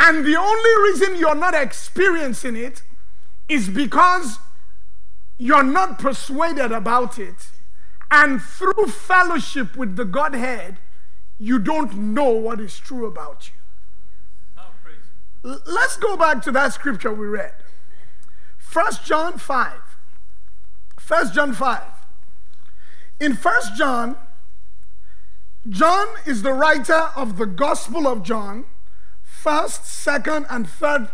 And 0.00 0.26
the 0.26 0.36
only 0.36 0.90
reason 0.90 1.16
you're 1.16 1.34
not 1.34 1.54
experiencing 1.54 2.56
it 2.56 2.82
is 3.48 3.68
because 3.68 4.38
you're 5.38 5.62
not 5.62 5.98
persuaded 5.98 6.72
about 6.72 7.18
it. 7.18 7.48
And 8.10 8.40
through 8.40 8.86
fellowship 8.86 9.76
with 9.76 9.96
the 9.96 10.04
Godhead, 10.04 10.78
you 11.38 11.58
don't 11.58 11.94
know 12.14 12.30
what 12.30 12.60
is 12.60 12.78
true 12.78 13.06
about 13.06 13.48
you. 13.48 13.54
L- 15.50 15.60
Let's 15.66 15.96
go 15.96 16.16
back 16.16 16.42
to 16.42 16.52
that 16.52 16.72
scripture 16.72 17.12
we 17.12 17.26
read. 17.26 17.52
1 18.72 18.86
John 19.04 19.38
5. 19.38 19.72
1 21.06 21.32
John 21.32 21.52
5. 21.52 21.82
In 23.20 23.32
1 23.34 23.54
John, 23.76 24.16
John 25.68 26.06
is 26.26 26.42
the 26.42 26.52
writer 26.52 27.10
of 27.16 27.38
the 27.38 27.46
Gospel 27.46 28.06
of 28.06 28.22
John, 28.22 28.64
first, 29.22 29.86
second, 29.86 30.46
and 30.50 30.68
third 30.68 31.08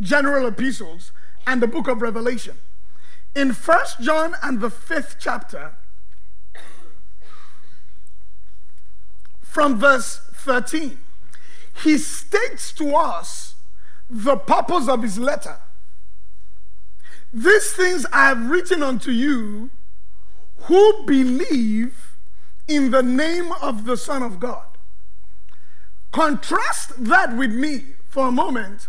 general 0.00 0.46
epistles, 0.46 1.12
and 1.46 1.62
the 1.62 1.66
book 1.66 1.88
of 1.88 2.02
Revelation. 2.02 2.56
In 3.34 3.52
First 3.52 4.00
John 4.00 4.36
and 4.42 4.60
the 4.60 4.70
fifth 4.70 5.16
chapter, 5.18 5.74
from 9.40 9.78
verse 9.78 10.20
13, 10.32 10.98
he 11.82 11.98
states 11.98 12.72
to 12.72 12.94
us 12.94 13.54
the 14.08 14.36
purpose 14.36 14.88
of 14.88 15.02
his 15.02 15.18
letter. 15.18 15.56
These 17.32 17.72
things 17.72 18.06
I 18.12 18.26
have 18.26 18.50
written 18.50 18.82
unto 18.82 19.10
you 19.10 19.70
who 20.64 21.04
believe 21.06 22.16
in 22.68 22.90
the 22.90 23.02
name 23.02 23.52
of 23.62 23.84
the 23.84 23.96
Son 23.96 24.22
of 24.22 24.38
God. 24.38 24.66
Contrast 26.12 27.04
that 27.04 27.34
with 27.34 27.52
me 27.52 27.94
for 28.04 28.28
a 28.28 28.32
moment 28.32 28.88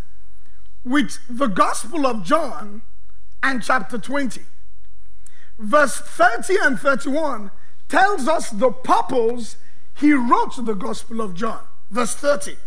with 0.83 1.19
the 1.29 1.47
Gospel 1.47 2.05
of 2.05 2.23
John 2.23 2.81
and 3.41 3.63
chapter 3.63 3.97
20. 3.97 4.41
Verse 5.57 5.97
30 5.97 6.55
and 6.61 6.79
31 6.79 7.51
tells 7.87 8.27
us 8.27 8.49
the 8.49 8.71
purpose 8.71 9.57
he 9.95 10.13
wrote 10.13 10.53
the 10.65 10.73
Gospel 10.73 11.21
of 11.21 11.35
John. 11.35 11.61
Verse 11.89 12.15
30. 12.15 12.57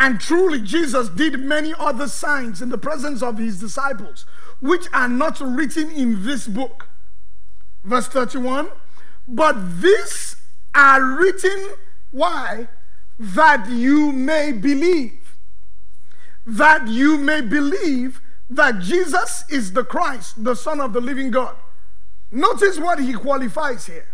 And 0.00 0.20
truly, 0.20 0.60
Jesus 0.60 1.08
did 1.08 1.38
many 1.38 1.72
other 1.78 2.08
signs 2.08 2.60
in 2.60 2.70
the 2.70 2.78
presence 2.78 3.22
of 3.22 3.38
his 3.38 3.60
disciples, 3.60 4.26
which 4.60 4.86
are 4.92 5.08
not 5.08 5.40
written 5.40 5.90
in 5.90 6.24
this 6.24 6.48
book. 6.48 6.88
Verse 7.84 8.08
31 8.08 8.68
But 9.28 9.80
these 9.80 10.36
are 10.74 11.04
written, 11.04 11.74
why? 12.10 12.68
That 13.18 13.68
you 13.68 14.10
may 14.10 14.52
believe. 14.52 15.21
That 16.46 16.88
you 16.88 17.18
may 17.18 17.40
believe 17.40 18.20
that 18.50 18.80
Jesus 18.80 19.44
is 19.48 19.72
the 19.72 19.84
Christ, 19.84 20.42
the 20.42 20.54
Son 20.54 20.80
of 20.80 20.92
the 20.92 21.00
living 21.00 21.30
God. 21.30 21.56
Notice 22.30 22.78
what 22.78 22.98
he 22.98 23.12
qualifies 23.12 23.86
here. 23.86 24.08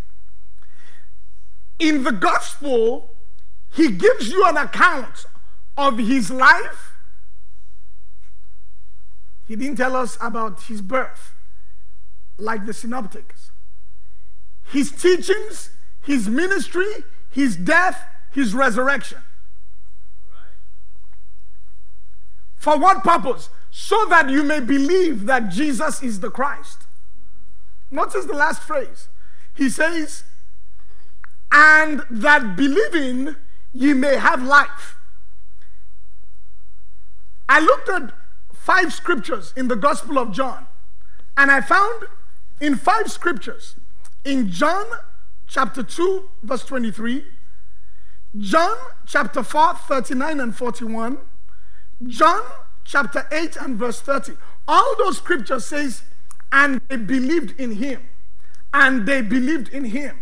In 1.78 2.04
the 2.04 2.12
gospel, 2.12 3.10
he 3.70 3.92
gives 3.92 4.28
you 4.28 4.44
an 4.44 4.56
account 4.56 5.26
of 5.76 5.98
his 5.98 6.30
life. 6.30 6.96
He 9.46 9.56
didn't 9.56 9.76
tell 9.76 9.96
us 9.96 10.18
about 10.20 10.62
his 10.62 10.82
birth, 10.82 11.34
like 12.36 12.66
the 12.66 12.74
synoptics. 12.74 13.50
His 14.70 14.90
teachings, 14.90 15.70
his 16.02 16.28
ministry, 16.28 17.04
his 17.30 17.56
death, 17.56 18.04
his 18.32 18.52
resurrection. 18.52 19.18
For 22.58 22.78
what 22.78 23.04
purpose? 23.04 23.48
So 23.70 24.06
that 24.06 24.28
you 24.28 24.42
may 24.42 24.60
believe 24.60 25.26
that 25.26 25.50
Jesus 25.50 26.02
is 26.02 26.20
the 26.20 26.30
Christ. 26.30 26.82
Notice 27.90 28.26
the 28.26 28.34
last 28.34 28.62
phrase. 28.62 29.08
He 29.54 29.68
says, 29.68 30.24
and 31.50 32.02
that 32.10 32.56
believing 32.56 33.36
ye 33.72 33.92
may 33.94 34.16
have 34.16 34.42
life. 34.42 34.96
I 37.48 37.60
looked 37.60 37.88
at 37.88 38.12
five 38.52 38.92
scriptures 38.92 39.54
in 39.56 39.68
the 39.68 39.76
Gospel 39.76 40.18
of 40.18 40.32
John, 40.32 40.66
and 41.36 41.50
I 41.50 41.60
found 41.60 42.04
in 42.60 42.76
five 42.76 43.10
scriptures, 43.10 43.76
in 44.24 44.50
John 44.50 44.84
chapter 45.46 45.82
2, 45.82 46.28
verse 46.42 46.64
23, 46.66 47.24
John 48.38 48.76
chapter 49.06 49.42
4, 49.42 49.74
39 49.74 50.40
and 50.40 50.54
41, 50.54 51.18
John 52.06 52.42
chapter 52.84 53.26
8 53.30 53.56
and 53.56 53.76
verse 53.76 54.00
30. 54.00 54.32
All 54.66 54.94
those 54.98 55.18
scriptures 55.18 55.66
says, 55.66 56.02
and 56.52 56.80
they 56.88 56.96
believed 56.96 57.58
in 57.60 57.72
him. 57.72 58.02
And 58.72 59.06
they 59.06 59.22
believed 59.22 59.68
in 59.68 59.84
him. 59.84 60.20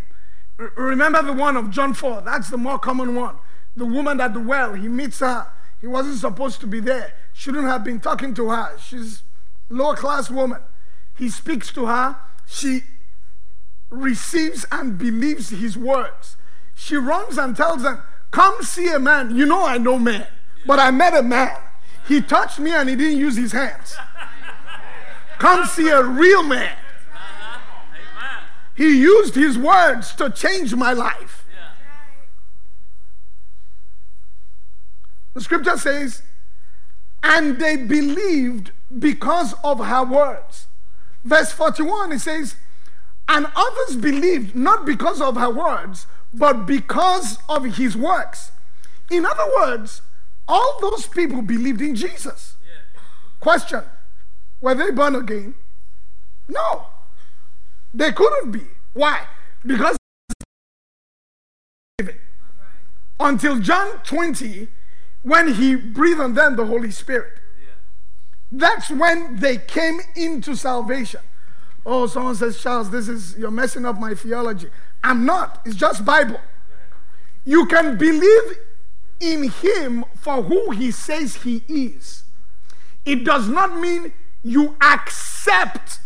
R- 0.59 0.71
remember 0.75 1.21
the 1.21 1.33
one 1.33 1.57
of 1.57 1.69
John 1.69 1.93
4, 1.93 2.21
that's 2.21 2.49
the 2.49 2.57
more 2.57 2.79
common 2.79 3.15
one. 3.15 3.35
The 3.75 3.85
woman 3.85 4.19
at 4.19 4.33
the 4.33 4.39
well, 4.39 4.73
he 4.73 4.87
meets 4.87 5.19
her. 5.19 5.47
He 5.79 5.87
wasn't 5.87 6.17
supposed 6.17 6.59
to 6.61 6.67
be 6.67 6.79
there. 6.79 7.13
Shouldn't 7.33 7.65
have 7.65 7.83
been 7.83 7.99
talking 7.99 8.33
to 8.35 8.49
her. 8.49 8.71
She's 8.79 9.21
lower 9.69 9.95
class 9.95 10.31
woman. 10.31 10.61
He 11.15 11.29
speaks 11.29 11.71
to 11.73 11.85
her. 11.85 12.17
She 12.47 12.81
receives 13.89 14.65
and 14.71 14.97
believes 14.97 15.49
his 15.49 15.77
words. 15.77 16.37
She 16.73 16.95
runs 16.95 17.37
and 17.37 17.55
tells 17.55 17.83
them, 17.83 18.01
Come 18.31 18.61
see 18.61 18.89
a 18.89 18.99
man. 18.99 19.35
You 19.35 19.45
know 19.45 19.65
I 19.65 19.77
know 19.77 19.97
man, 19.97 20.27
but 20.65 20.79
I 20.79 20.91
met 20.91 21.15
a 21.15 21.23
man. 21.23 21.55
He 22.07 22.21
touched 22.21 22.59
me 22.59 22.71
and 22.71 22.87
he 22.89 22.95
didn't 22.95 23.17
use 23.17 23.35
his 23.35 23.51
hands. 23.51 23.95
Come 25.39 25.65
see 25.65 25.89
a 25.89 26.03
real 26.03 26.43
man. 26.43 26.75
He 28.75 28.99
used 28.99 29.35
his 29.35 29.57
words 29.57 30.15
to 30.15 30.29
change 30.29 30.75
my 30.75 30.93
life. 30.93 31.45
The 35.33 35.41
scripture 35.41 35.77
says, 35.77 36.21
and 37.21 37.59
they 37.59 37.75
believed 37.75 38.71
because 38.97 39.53
of 39.63 39.79
her 39.79 40.03
words. 40.03 40.67
Verse 41.23 41.51
41, 41.51 42.13
it 42.13 42.19
says, 42.19 42.55
and 43.27 43.47
others 43.55 43.97
believed 43.97 44.55
not 44.55 44.85
because 44.85 45.21
of 45.21 45.35
her 45.35 45.49
words, 45.49 46.07
but 46.33 46.65
because 46.65 47.39
of 47.49 47.65
his 47.65 47.97
works. 47.97 48.51
In 49.11 49.25
other 49.25 49.51
words, 49.57 50.01
all 50.47 50.77
those 50.81 51.07
people 51.07 51.41
believed 51.41 51.81
in 51.81 51.95
Jesus. 51.95 52.55
Yeah. 52.61 53.01
Question 53.39 53.83
Were 54.61 54.75
they 54.75 54.91
born 54.91 55.15
again? 55.15 55.55
No. 56.47 56.87
They 57.93 58.11
couldn't 58.11 58.51
be. 58.51 58.61
Why? 58.93 59.25
Because 59.65 59.97
until 63.19 63.59
John 63.59 63.99
20, 64.03 64.67
when 65.23 65.55
he 65.55 65.75
breathed 65.75 66.19
on 66.19 66.33
them 66.33 66.55
the 66.55 66.65
Holy 66.65 66.91
Spirit. 66.91 67.33
Yeah. 67.59 67.73
That's 68.51 68.89
when 68.89 69.39
they 69.39 69.57
came 69.57 69.99
into 70.15 70.55
salvation. 70.55 71.21
Oh, 71.85 72.07
someone 72.07 72.35
says, 72.35 72.61
Charles, 72.61 72.89
this 72.89 73.07
is 73.07 73.37
you're 73.37 73.51
messing 73.51 73.85
up 73.85 73.97
my 73.99 74.13
theology. 74.13 74.69
I'm 75.03 75.25
not. 75.25 75.61
It's 75.65 75.75
just 75.75 76.05
Bible. 76.05 76.39
You 77.45 77.65
can 77.65 77.97
believe 77.97 78.57
in 79.19 79.49
him 79.49 80.05
for 80.19 80.43
who 80.43 80.71
he 80.71 80.91
says 80.91 81.37
he 81.37 81.63
is. 81.67 82.23
It 83.05 83.23
does 83.23 83.47
not 83.47 83.79
mean 83.79 84.13
you 84.43 84.75
accept 84.81 85.99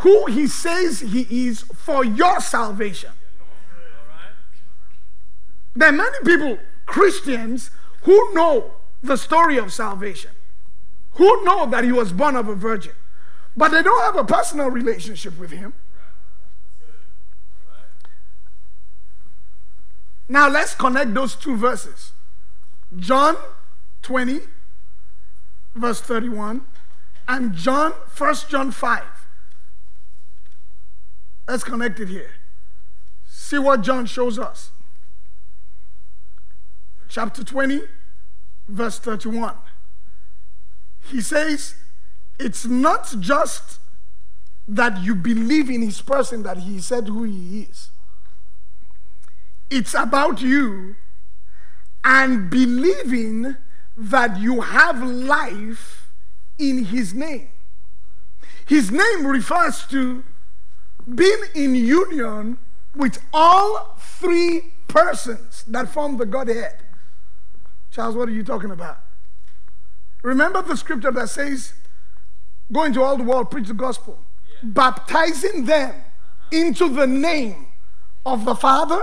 who 0.00 0.26
he 0.26 0.46
says 0.46 1.00
he 1.00 1.46
is 1.46 1.60
for 1.62 2.04
your 2.04 2.40
salvation. 2.40 3.10
There 5.76 5.88
are 5.88 5.92
many 5.92 6.18
people, 6.24 6.58
Christians, 6.86 7.70
who 8.02 8.34
know 8.34 8.72
the 9.02 9.16
story 9.16 9.56
of 9.56 9.72
salvation, 9.72 10.32
who 11.12 11.44
know 11.44 11.66
that 11.66 11.84
he 11.84 11.92
was 11.92 12.12
born 12.12 12.34
of 12.34 12.48
a 12.48 12.54
virgin, 12.54 12.92
but 13.56 13.70
they 13.70 13.82
don't 13.82 14.02
have 14.02 14.16
a 14.16 14.24
personal 14.24 14.70
relationship 14.70 15.38
with 15.38 15.50
him. 15.50 15.74
Now 20.30 20.48
let's 20.48 20.74
connect 20.74 21.12
those 21.12 21.34
two 21.34 21.56
verses 21.56 22.12
John 22.96 23.36
20, 24.02 24.38
verse 25.74 26.00
31, 26.00 26.62
and 27.26 27.52
John, 27.52 27.90
1 28.16 28.34
John 28.48 28.70
5. 28.70 29.02
Let's 31.48 31.64
connect 31.64 31.98
it 31.98 32.08
here. 32.08 32.30
See 33.28 33.58
what 33.58 33.82
John 33.82 34.06
shows 34.06 34.38
us. 34.38 34.70
Chapter 37.08 37.42
20, 37.42 37.80
verse 38.68 39.00
31. 39.00 39.56
He 41.06 41.20
says, 41.20 41.74
It's 42.38 42.64
not 42.64 43.16
just 43.18 43.80
that 44.68 45.02
you 45.02 45.16
believe 45.16 45.68
in 45.68 45.82
his 45.82 46.00
person 46.00 46.44
that 46.44 46.58
he 46.58 46.80
said 46.80 47.08
who 47.08 47.24
he 47.24 47.62
is. 47.62 47.90
It's 49.70 49.94
about 49.94 50.40
you 50.42 50.96
and 52.02 52.50
believing 52.50 53.56
that 53.96 54.38
you 54.38 54.62
have 54.62 55.02
life 55.02 56.12
in 56.58 56.84
his 56.86 57.14
name. 57.14 57.48
His 58.66 58.90
name 58.90 59.26
refers 59.26 59.84
to 59.88 60.24
being 61.14 61.42
in 61.54 61.74
union 61.74 62.58
with 62.94 63.22
all 63.32 63.96
three 63.98 64.72
persons 64.88 65.64
that 65.66 65.88
form 65.88 66.16
the 66.16 66.26
Godhead. 66.26 66.82
Charles, 67.90 68.14
what 68.14 68.28
are 68.28 68.32
you 68.32 68.44
talking 68.44 68.70
about? 68.70 69.00
Remember 70.22 70.62
the 70.62 70.76
scripture 70.76 71.10
that 71.12 71.28
says, 71.30 71.74
Go 72.72 72.84
into 72.84 73.02
all 73.02 73.16
the 73.16 73.24
world, 73.24 73.50
preach 73.50 73.66
the 73.66 73.74
gospel, 73.74 74.18
baptizing 74.62 75.64
them 75.64 75.90
uh-huh. 75.90 76.48
into 76.52 76.88
the 76.88 77.06
name 77.06 77.66
of 78.24 78.44
the 78.44 78.54
Father, 78.54 79.00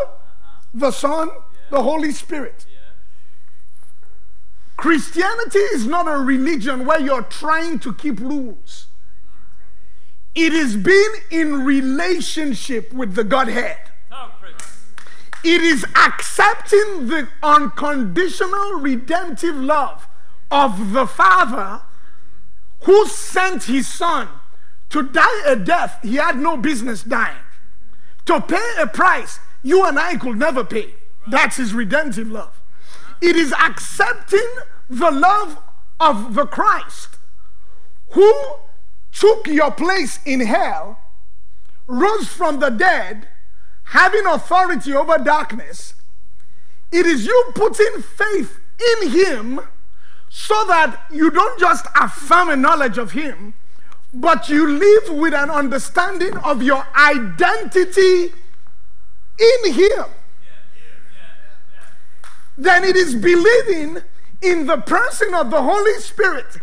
the 0.80 0.92
Son, 0.92 1.30
the 1.70 1.82
Holy 1.82 2.12
Spirit. 2.12 2.66
Christianity 4.78 5.60
is 5.60 5.88
not 5.88 6.08
a 6.08 6.18
religion 6.18 6.86
where 6.86 7.00
you're 7.00 7.24
trying 7.24 7.80
to 7.80 7.94
keep 7.94 8.20
rules. 8.20 8.88
It 10.36 10.54
is 10.54 10.78
being 10.78 11.16
in 11.32 11.66
relationship 11.66 12.94
with 12.94 13.16
the 13.16 13.24
Godhead. 13.24 13.78
It 15.44 15.62
is 15.62 15.86
accepting 15.96 17.08
the 17.08 17.28
unconditional 17.42 18.74
redemptive 18.74 19.56
love 19.56 20.08
of 20.52 20.92
the 20.94 21.08
Father 21.08 21.82
who 22.82 23.08
sent 23.08 23.64
his 23.64 23.88
Son 23.88 24.28
to 24.90 25.04
die 25.04 25.44
a 25.46 25.56
death 25.56 26.00
he 26.04 26.16
had 26.16 26.38
no 26.38 26.56
business 26.58 27.04
dying, 27.04 27.42
to 28.26 28.40
pay 28.42 28.76
a 28.80 28.88
price 28.88 29.40
you 29.68 29.84
and 29.84 30.00
I 30.00 30.16
could 30.16 30.38
never 30.38 30.64
pay. 30.64 30.94
That's 31.28 31.58
his 31.58 31.74
redemptive 31.74 32.32
love. 32.32 32.62
It 33.22 33.36
is 33.36 33.52
accepting 33.52 34.48
the 34.90 35.12
love 35.12 35.58
of 36.00 36.36
the 36.36 36.46
Christ 36.46 37.18
who 38.12 38.34
took 39.12 39.46
your 39.48 39.72
place 39.72 40.20
in 40.26 40.40
hell, 40.40 41.00
rose 41.86 42.28
from 42.28 42.62
the 42.62 42.70
dead, 42.70 43.28
having 43.86 44.26
authority 44.26 44.94
over 44.94 45.18
darkness. 45.18 45.96
It 46.92 47.06
is 47.06 47.26
you 47.26 47.52
putting 47.54 48.02
faith 48.02 48.60
in 49.02 49.10
Him 49.10 49.60
so 50.30 50.64
that 50.68 51.08
you 51.12 51.30
don't 51.30 51.60
just 51.60 51.86
affirm 52.00 52.50
a 52.50 52.56
knowledge 52.56 52.98
of 52.98 53.12
Him, 53.12 53.54
but 54.14 54.48
you 54.48 54.66
live 54.66 55.18
with 55.18 55.34
an 55.34 55.50
understanding 55.50 56.38
of 56.38 56.64
your 56.64 56.86
identity 56.96 58.32
in 59.40 59.74
Him. 59.74 60.06
Then 62.58 62.84
it 62.84 62.96
is 62.96 63.14
believing 63.14 64.02
in 64.42 64.66
the 64.66 64.78
person 64.78 65.34
of 65.34 65.52
the 65.52 65.62
Holy 65.62 66.00
Spirit 66.00 66.58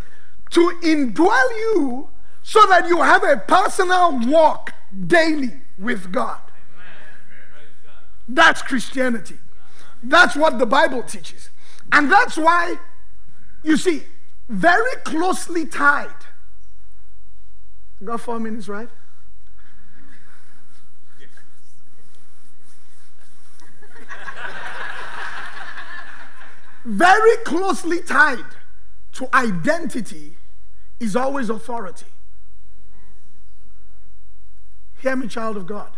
to 0.51 0.70
indwell 0.83 1.51
you 1.51 2.09
so 2.43 2.64
that 2.66 2.89
you 2.89 3.03
have 3.03 3.25
a 3.25 3.37
personal 3.37 4.18
walk 4.29 4.72
daily 5.07 5.61
with 5.79 6.12
God. 6.12 6.41
That's 8.29 8.62
Christianity. 8.62 9.37
That's 10.03 10.37
what 10.37 10.59
the 10.59 10.66
Bible 10.66 11.03
teaches. 11.03 11.51
And 11.93 12.11
that's 12.11 12.37
why, 12.37 12.77
you 13.62 13.77
see, 13.77 14.05
very 14.49 14.97
closely 15.05 15.66
tied. 15.66 16.09
Got 18.03 18.20
four 18.20 18.41
minutes, 18.41 18.68
right? 18.68 18.89
Very 26.85 27.37
closely 27.45 28.01
tied 28.01 28.45
to 29.12 29.28
identity 29.35 30.37
is 31.01 31.16
always 31.16 31.51
authority. 31.51 32.07
Hear 35.01 35.16
me, 35.16 35.28
child 35.28 35.57
of 35.57 35.66
God. 35.66 35.91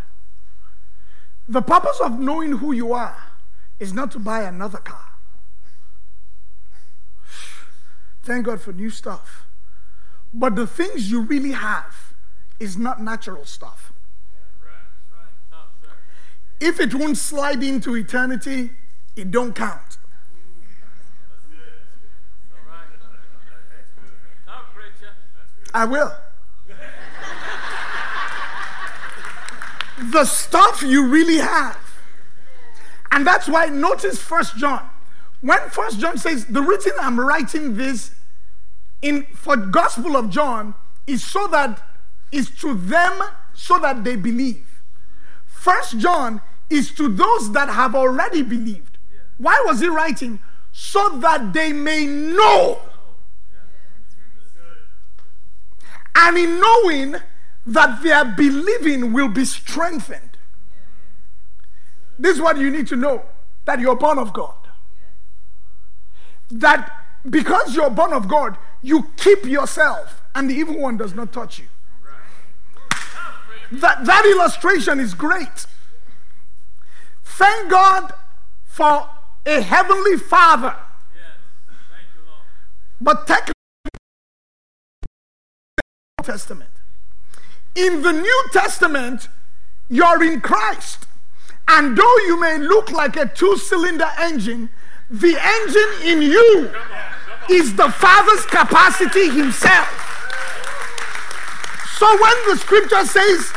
The 1.49 1.63
purpose 1.63 2.01
of 2.01 2.19
knowing 2.19 2.53
who 2.53 2.73
you 2.73 2.93
are 2.93 3.17
is 3.79 3.93
not 3.93 4.11
to 4.13 4.19
buy 4.19 4.43
another 4.43 4.79
car. 4.79 5.07
Thank 8.23 8.47
God 8.47 8.61
for 8.61 8.73
new 8.73 8.91
stuff. 8.91 9.47
But 10.35 10.57
the 10.57 10.67
things 10.67 11.11
you 11.11 11.21
really 11.21 11.53
have 11.53 12.15
is 12.59 12.77
not 12.77 13.01
natural 13.01 13.45
stuff. 13.45 13.93
If 16.59 16.81
it 16.81 16.95
won't 16.95 17.19
slide 17.19 17.63
into 17.63 17.95
eternity, 17.97 18.71
it 19.15 19.31
don't 19.31 19.55
count. 19.55 19.99
Talk, 24.47 24.75
preacher. 24.75 25.13
I 25.75 25.85
will. 25.85 26.13
the 30.11 30.25
stuff 30.25 30.83
you 30.83 31.07
really 31.07 31.39
have. 31.39 31.79
And 33.11 33.27
that's 33.27 33.49
why 33.49 33.67
notice 33.67 34.21
First 34.21 34.57
John. 34.57 34.89
When 35.41 35.59
First 35.71 36.01
John 36.01 36.19
says, 36.19 36.47
the 36.47 36.63
reason 36.63 36.93
I'm 37.01 37.19
writing 37.19 37.77
this 37.77 38.15
in 39.03 39.25
for 39.35 39.57
Gospel 39.57 40.17
of 40.17 40.31
John 40.31 40.75
is 41.07 41.23
so 41.23 41.47
that 41.49 41.83
is 42.33 42.51
to 42.61 42.75
them 42.75 43.23
so 43.55 43.79
that 43.79 44.05
they 44.05 44.17
believe. 44.17 44.83
First 45.47 45.99
John 45.99 46.41
is 46.69 46.93
to 46.95 47.09
those 47.09 47.53
that 47.53 47.69
have 47.69 47.95
already 47.95 48.43
believed. 48.43 48.99
Why 49.39 49.63
was 49.67 49.81
he 49.81 49.89
writing? 49.89 50.41
So 50.73 51.19
that 51.21 51.53
they 51.53 51.73
may 51.73 52.07
know. 52.07 52.81
And 56.19 56.39
in 56.39 56.61
knowing 56.61 57.17
that 57.67 58.03
their 58.03 58.25
believing 58.25 59.13
will 59.13 59.29
be 59.29 59.45
strengthened. 59.45 60.39
This 62.19 62.37
is 62.37 62.41
what 62.41 62.57
you 62.57 62.71
need 62.71 62.87
to 62.89 62.97
know 62.97 63.23
that 63.67 63.81
you're 63.81 63.97
born 63.97 64.19
of 64.19 64.33
God. 64.33 64.55
That 66.51 66.91
because 67.29 67.75
you're 67.75 67.91
born 67.91 68.13
of 68.13 68.29
God, 68.29 68.57
you 68.83 69.11
keep 69.17 69.45
yourself 69.45 70.23
and 70.35 70.49
the 70.49 70.55
evil 70.55 70.79
one 70.79 70.97
does 70.97 71.15
not 71.15 71.33
touch 71.33 71.59
you. 71.59 71.67
That, 73.73 74.05
that 74.05 74.25
illustration 74.27 75.01
is 75.01 75.13
great. 75.13 75.67
Thank 77.25 77.69
God 77.69 78.13
for 78.65 79.09
a 79.45 79.61
heavenly 79.61 80.17
Father. 80.17 80.75
Yes. 81.15 81.25
Thank 81.67 82.07
you, 82.15 82.23
Lord. 82.31 82.43
But 83.01 83.27
technically, 83.27 83.56
Testament. 86.27 86.71
In 87.75 88.03
the 88.03 88.13
New 88.13 88.45
Testament, 88.53 89.29
you're 89.89 90.23
in 90.25 90.41
Christ. 90.41 91.07
And 91.69 91.97
though 91.97 92.17
you 92.27 92.41
may 92.41 92.59
look 92.59 92.91
like 92.91 93.17
a 93.17 93.27
two 93.27 93.57
cylinder 93.57 94.11
engine, 94.19 94.69
the 95.09 95.39
engine 95.39 96.13
in 96.13 96.23
you 96.23 96.71
is 97.51 97.75
the 97.77 97.89
Father's 97.91 98.45
capacity 98.47 99.31
Himself. 99.31 100.03
So 101.97 102.07
when 102.21 102.35
the 102.51 102.57
scripture 102.59 103.05
says, 103.05 103.53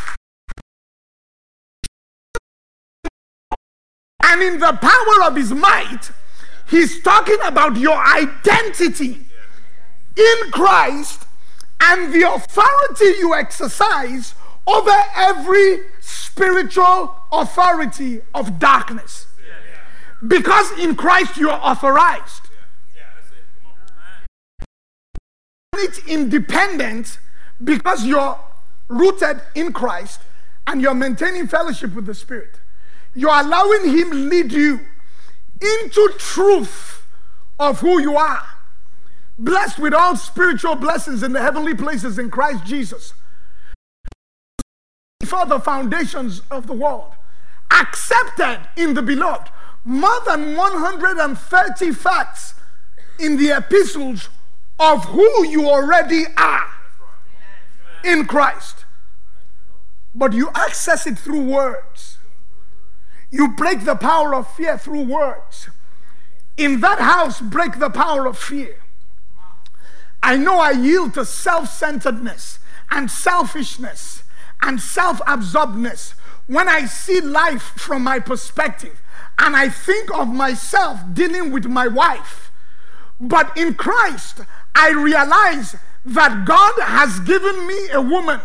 and 4.24 4.41
in 4.43 4.59
the 4.59 4.74
power 4.74 5.28
of 5.28 5.36
His 5.36 5.51
might, 5.51 6.11
He's 6.70 7.01
talking 7.01 7.38
about 7.43 7.78
your 7.78 7.97
identity 7.97 9.26
in 10.15 10.51
Christ 10.51 11.26
and 11.82 12.13
the 12.13 12.30
authority 12.30 13.19
you 13.19 13.34
exercise 13.34 14.36
over 14.67 14.95
every 15.15 15.80
spiritual 15.99 17.15
authority 17.32 18.21
of 18.34 18.59
darkness. 18.59 19.25
Because 20.27 20.71
in 20.80 20.95
Christ 20.95 21.38
you 21.38 21.49
are 21.49 21.59
authorized. 21.61 22.41
It's 25.75 25.99
independent 26.07 27.19
because 27.63 28.05
you're 28.05 28.38
rooted 28.89 29.41
in 29.55 29.71
Christ 29.71 30.19
and 30.67 30.82
you're 30.82 30.93
maintaining 30.93 31.47
fellowship 31.47 31.95
with 31.95 32.05
the 32.05 32.13
Spirit. 32.13 32.59
You're 33.15 33.34
allowing 33.34 33.89
Him 33.89 34.30
lead 34.30 34.51
you 34.51 34.82
into 35.61 36.13
truth 36.17 37.05
of 37.59 37.80
who 37.80 37.99
you 37.99 38.17
are 38.17 38.59
blessed 39.39 39.79
with 39.79 39.93
all 39.93 40.15
spiritual 40.17 40.75
blessings 40.75 41.23
in 41.23 41.31
the 41.31 41.41
heavenly 41.41 41.73
places 41.73 42.19
in 42.19 42.29
Christ 42.29 42.65
Jesus. 42.65 43.13
Before 45.19 45.45
the 45.45 45.59
foundations 45.59 46.41
of 46.51 46.67
the 46.67 46.73
world, 46.73 47.13
accepted 47.71 48.59
in 48.75 48.93
the 48.93 49.01
beloved, 49.01 49.49
more 49.85 50.19
than 50.25 50.55
130 50.55 51.91
facts 51.93 52.53
in 53.17 53.37
the 53.37 53.57
epistles 53.57 54.29
of 54.77 55.05
who 55.05 55.47
you 55.47 55.69
already 55.69 56.25
are 56.37 56.67
in 58.03 58.25
Christ. 58.25 58.85
But 60.13 60.33
you 60.33 60.49
access 60.53 61.07
it 61.07 61.17
through 61.17 61.43
words. 61.43 62.17
You 63.31 63.49
break 63.49 63.85
the 63.85 63.95
power 63.95 64.35
of 64.35 64.51
fear 64.53 64.77
through 64.77 65.03
words. 65.03 65.69
In 66.57 66.81
that 66.81 66.99
house, 66.99 67.39
break 67.39 67.79
the 67.79 67.89
power 67.89 68.25
of 68.25 68.37
fear. 68.37 68.75
I 70.22 70.38
know 70.38 70.59
I 70.59 70.72
yield 70.72 71.13
to 71.15 71.26
self 71.26 71.70
centeredness 71.70 72.59
and 72.91 73.09
selfishness 73.09 74.24
and 74.61 74.82
self 74.82 75.20
absorbedness 75.26 76.13
when 76.47 76.67
I 76.67 76.86
see 76.86 77.22
life 77.22 77.74
from 77.78 78.03
my 78.03 78.20
perspective 78.20 79.01
and 79.38 79.55
I 79.55 79.70
think 79.70 80.13
of 80.13 80.28
myself 80.28 80.99
dealing 81.13 81.51
with 81.51 81.65
my 81.65 81.88
wife. 81.88 82.51
But 83.20 83.55
in 83.57 83.74
Christ, 83.74 84.41
I 84.76 84.91
realize 84.91 85.76
that 86.05 86.45
God 86.45 86.74
has 86.82 87.20
given 87.22 87.67
me 87.67 87.89
a 87.91 88.01
woman, 88.01 88.39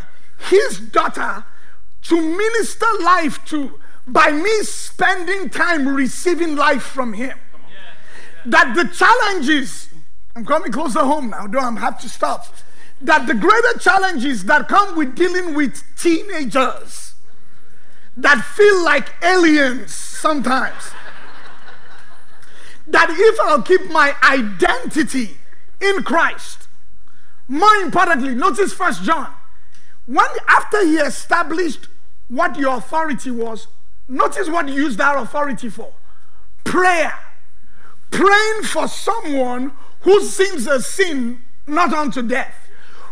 his 0.49 0.79
daughter, 0.79 1.45
to 2.03 2.21
minister 2.21 2.87
life 3.03 3.45
to 3.47 3.81
by 4.07 4.31
me 4.31 4.63
spending 4.63 5.49
time 5.49 5.89
receiving 5.89 6.57
life 6.57 6.83
from 6.83 7.15
him. 7.15 7.39
That 8.45 8.75
the 8.75 8.85
challenges 8.85 9.89
I'm 10.37 10.45
coming 10.45 10.73
closer 10.73 11.01
home 11.01 11.31
now, 11.31 11.47
though 11.47 11.61
I 11.61 11.79
have 11.79 12.01
to 12.01 12.09
stop. 12.09 12.47
That 13.01 13.27
the 13.27 13.35
greater 13.35 13.79
challenges 13.79 14.45
that 14.45 14.69
come 14.69 14.97
with 14.97 15.15
dealing 15.15 15.55
with 15.55 15.83
teenagers 15.97 17.15
that 18.17 18.45
feel 18.45 18.85
like 18.85 19.13
aliens 19.23 19.93
sometimes. 19.93 20.93
that 22.87 23.09
if 23.11 23.41
I'll 23.41 23.63
keep 23.63 23.91
my 23.91 24.15
identity 24.23 25.39
in 25.81 26.03
Christ, 26.03 26.69
more 27.49 27.75
importantly, 27.77 28.35
notice 28.35 28.73
First 28.73 29.03
John. 29.03 29.33
When 30.07 30.27
after 30.49 30.85
he 30.85 30.97
established 30.97 31.89
what 32.29 32.57
your 32.57 32.77
authority 32.77 33.31
was, 33.31 33.69
notice 34.09 34.49
what 34.49 34.69
he 34.69 34.75
used 34.75 34.99
that 34.99 35.17
authority 35.17 35.69
for. 35.69 35.93
Prayer. 36.65 37.19
Praying 38.11 38.63
for 38.63 38.87
someone 38.87 39.73
who 40.05 40.23
sins 40.23 40.67
a 40.67 40.81
sin 40.81 41.43
not 41.67 41.93
unto 41.93 42.23
death. 42.23 42.55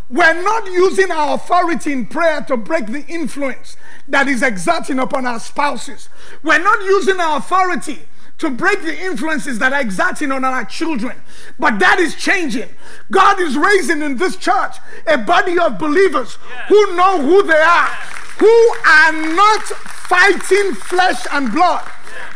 We're 0.08 0.42
not 0.42 0.66
using 0.66 1.10
our 1.10 1.34
authority 1.34 1.92
in 1.92 2.06
prayer 2.06 2.42
to 2.42 2.56
break 2.56 2.86
the 2.86 3.04
influence 3.06 3.76
that 4.08 4.28
is 4.28 4.42
exerting 4.42 4.98
upon 4.98 5.26
our 5.26 5.40
spouses. 5.40 6.10
We're 6.42 6.62
not 6.62 6.82
using 6.82 7.18
our 7.18 7.38
authority 7.38 8.00
to 8.38 8.50
break 8.50 8.82
the 8.82 8.98
influences 8.98 9.58
that 9.60 9.72
are 9.72 9.80
exerting 9.80 10.30
on 10.30 10.44
our 10.44 10.64
children. 10.66 11.16
But 11.58 11.78
that 11.78 11.98
is 11.98 12.14
changing. 12.14 12.68
God 13.10 13.40
is 13.40 13.56
raising 13.56 14.02
in 14.02 14.16
this 14.18 14.36
church 14.36 14.76
a 15.06 15.16
body 15.16 15.58
of 15.58 15.78
believers 15.78 16.36
who 16.68 16.96
know 16.96 17.22
who 17.22 17.42
they 17.44 17.54
are, 17.54 17.86
who 18.38 18.74
are 18.86 19.12
not 19.34 19.62
fighting 19.62 20.74
flesh 20.74 21.22
and 21.32 21.52
blood. 21.52 21.88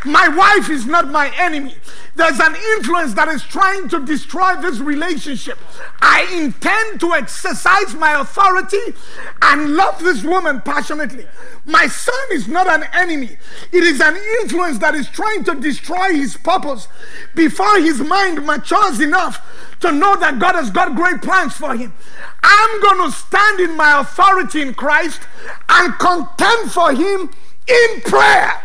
My 0.05 0.27
wife 0.27 0.69
is 0.69 0.85
not 0.85 1.09
my 1.09 1.31
enemy. 1.37 1.75
There's 2.15 2.39
an 2.39 2.55
influence 2.77 3.13
that 3.13 3.27
is 3.27 3.43
trying 3.43 3.89
to 3.89 4.03
destroy 4.03 4.55
this 4.59 4.79
relationship. 4.79 5.59
I 6.01 6.27
intend 6.33 6.99
to 7.01 7.13
exercise 7.13 7.93
my 7.93 8.19
authority 8.19 8.95
and 9.43 9.75
love 9.75 9.99
this 9.99 10.23
woman 10.23 10.61
passionately. 10.61 11.27
My 11.65 11.85
son 11.87 12.15
is 12.31 12.47
not 12.47 12.67
an 12.67 12.87
enemy, 12.93 13.37
it 13.71 13.83
is 13.83 14.01
an 14.01 14.17
influence 14.41 14.79
that 14.79 14.95
is 14.95 15.07
trying 15.09 15.43
to 15.43 15.55
destroy 15.55 16.13
his 16.13 16.37
purpose 16.37 16.87
before 17.35 17.79
his 17.79 17.99
mind 17.99 18.43
matures 18.45 18.99
enough 18.99 19.39
to 19.81 19.91
know 19.91 20.15
that 20.15 20.39
God 20.39 20.55
has 20.55 20.71
got 20.71 20.95
great 20.95 21.21
plans 21.21 21.53
for 21.53 21.75
him. 21.75 21.93
I'm 22.41 22.81
going 22.81 23.11
to 23.11 23.15
stand 23.15 23.59
in 23.59 23.77
my 23.77 23.99
authority 23.99 24.61
in 24.61 24.73
Christ 24.73 25.21
and 25.69 25.93
contend 25.99 26.71
for 26.71 26.93
him 26.93 27.29
in 27.67 28.01
prayer. 28.01 28.59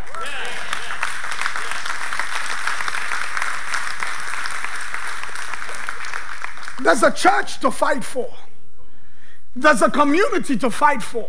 There's 6.82 7.02
a 7.02 7.12
church 7.12 7.60
to 7.60 7.70
fight 7.70 8.04
for. 8.04 8.28
There's 9.54 9.82
a 9.82 9.90
community 9.90 10.56
to 10.58 10.70
fight 10.70 11.02
for. 11.02 11.28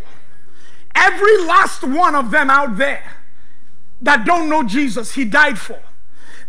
Every 0.96 1.38
last 1.46 1.84
one 1.84 2.16
of 2.16 2.32
them 2.32 2.50
out 2.50 2.78
there 2.78 3.04
that 4.02 4.26
don't 4.26 4.50
know 4.50 4.64
Jesus, 4.64 5.14
he 5.14 5.26
died 5.26 5.58
for. 5.58 5.80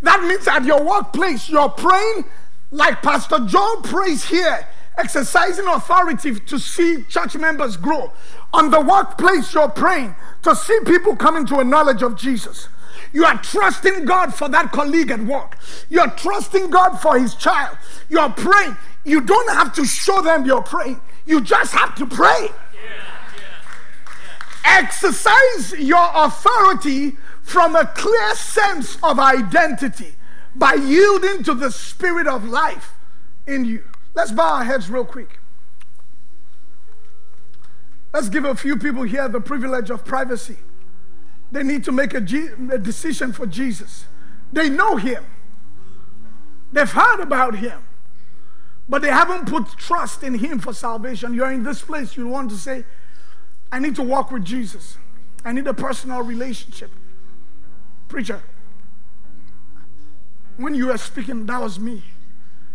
That 0.03 0.23
means 0.23 0.47
at 0.47 0.65
your 0.65 0.85
workplace, 0.85 1.49
you're 1.49 1.69
praying 1.71 2.25
like 2.71 3.03
Pastor 3.03 3.39
John 3.47 3.83
prays 3.83 4.25
here, 4.25 4.67
exercising 4.99 5.67
authority 5.67 6.35
to 6.41 6.59
see 6.59 7.05
church 7.05 7.37
members 7.37 7.77
grow. 7.77 8.13
On 8.53 8.71
the 8.71 8.81
workplace, 8.81 9.55
you're 9.55 9.69
praying 9.69 10.15
to 10.43 10.55
see 10.55 10.79
people 10.85 11.17
coming 11.17 11.47
to 11.47 11.59
a 11.59 11.65
knowledge 11.65 12.03
of 12.03 12.17
Jesus. 12.17 12.69
You 13.15 13.25
are 13.25 13.41
trusting 13.41 14.05
God 14.05 14.35
for 14.35 14.49
that 14.49 14.73
colleague 14.73 15.13
at 15.13 15.21
work. 15.21 15.57
You're 15.89 16.11
trusting 16.11 16.69
God 16.69 16.97
for 16.97 17.17
his 17.19 17.37
child. 17.37 17.79
You're 18.09 18.29
praying. 18.29 18.77
You 19.05 19.21
don't 19.21 19.51
have 19.51 19.73
to 19.75 19.85
show 19.85 20.21
them 20.21 20.45
you're 20.45 20.63
praying, 20.63 21.01
you 21.27 21.41
just 21.41 21.73
have 21.73 21.95
to 21.97 22.07
pray. 22.07 22.49
Exercise 24.65 25.73
your 25.79 26.11
authority 26.15 27.17
from 27.43 27.77
a 27.77 27.87
clear 27.87 28.35
sense 28.35 28.99
of 29.03 29.21
identity 29.21 30.15
by 30.57 30.75
yielding 30.75 31.45
to 31.45 31.55
the 31.55 31.71
spirit 31.71 32.27
of 32.27 32.45
life 32.45 32.95
in 33.47 33.65
you. 33.65 33.85
Let's 34.15 34.33
bow 34.33 34.55
our 34.55 34.65
heads 34.65 34.91
real 34.91 35.05
quick. 35.05 35.39
Let's 38.13 38.29
give 38.29 38.45
a 38.45 38.55
few 38.55 38.77
people 38.77 39.03
here 39.03 39.29
the 39.29 39.41
privilege 39.41 39.91
of 39.91 40.05
privacy. 40.05 40.57
They 41.55 41.63
need 41.63 41.85
to 41.85 41.93
make 41.93 42.15
a, 42.15 42.21
G- 42.21 42.49
a 42.73 42.79
decision 42.79 43.33
for 43.33 43.47
Jesus. 43.47 44.07
They 44.53 44.69
know 44.69 44.97
him, 44.97 45.25
they've 46.73 46.91
heard 46.91 47.21
about 47.21 47.55
him, 47.55 47.81
but 48.89 49.03
they 49.03 49.09
haven't 49.09 49.49
put 49.49 49.69
trust 49.79 50.25
in 50.25 50.35
him 50.35 50.59
for 50.59 50.73
salvation. 50.73 51.33
You're 51.33 51.53
in 51.53 51.63
this 51.63 51.81
place, 51.81 52.17
you 52.17 52.27
want 52.27 52.51
to 52.51 52.57
say, 52.57 52.85
I 53.71 53.79
need 53.79 53.95
to 53.95 54.03
walk 54.03 54.33
with 54.33 54.45
Jesus. 54.45 54.99
I 55.45 55.53
need 55.53 55.69
a 55.69 55.75
personal 55.75 56.23
relationship. 56.23 56.91
Preacher, 58.09 58.43
when 60.57 60.75
you 60.75 60.89
were 60.89 60.99
speaking, 60.99 61.47
that 61.47 61.61
was 61.61 61.79
me. 61.79 62.03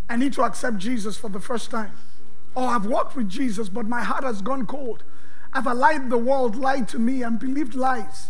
I 0.09 0.15
need 0.15 0.31
to 0.33 0.43
accept 0.43 0.77
Jesus 0.77 1.17
for 1.17 1.29
the 1.29 1.41
first 1.41 1.69
time. 1.69 1.91
Or 2.55 2.69
I've 2.69 2.85
walked 2.85 3.17
with 3.17 3.27
Jesus, 3.27 3.67
but 3.67 3.87
my 3.87 4.03
heart 4.03 4.23
has 4.23 4.41
gone 4.41 4.65
cold. 4.65 5.03
I've 5.51 5.67
allowed 5.67 6.09
the 6.09 6.17
world 6.17 6.55
lie 6.55 6.81
to 6.81 6.97
me 6.97 7.23
and 7.23 7.37
believed 7.37 7.75
lies 7.75 8.29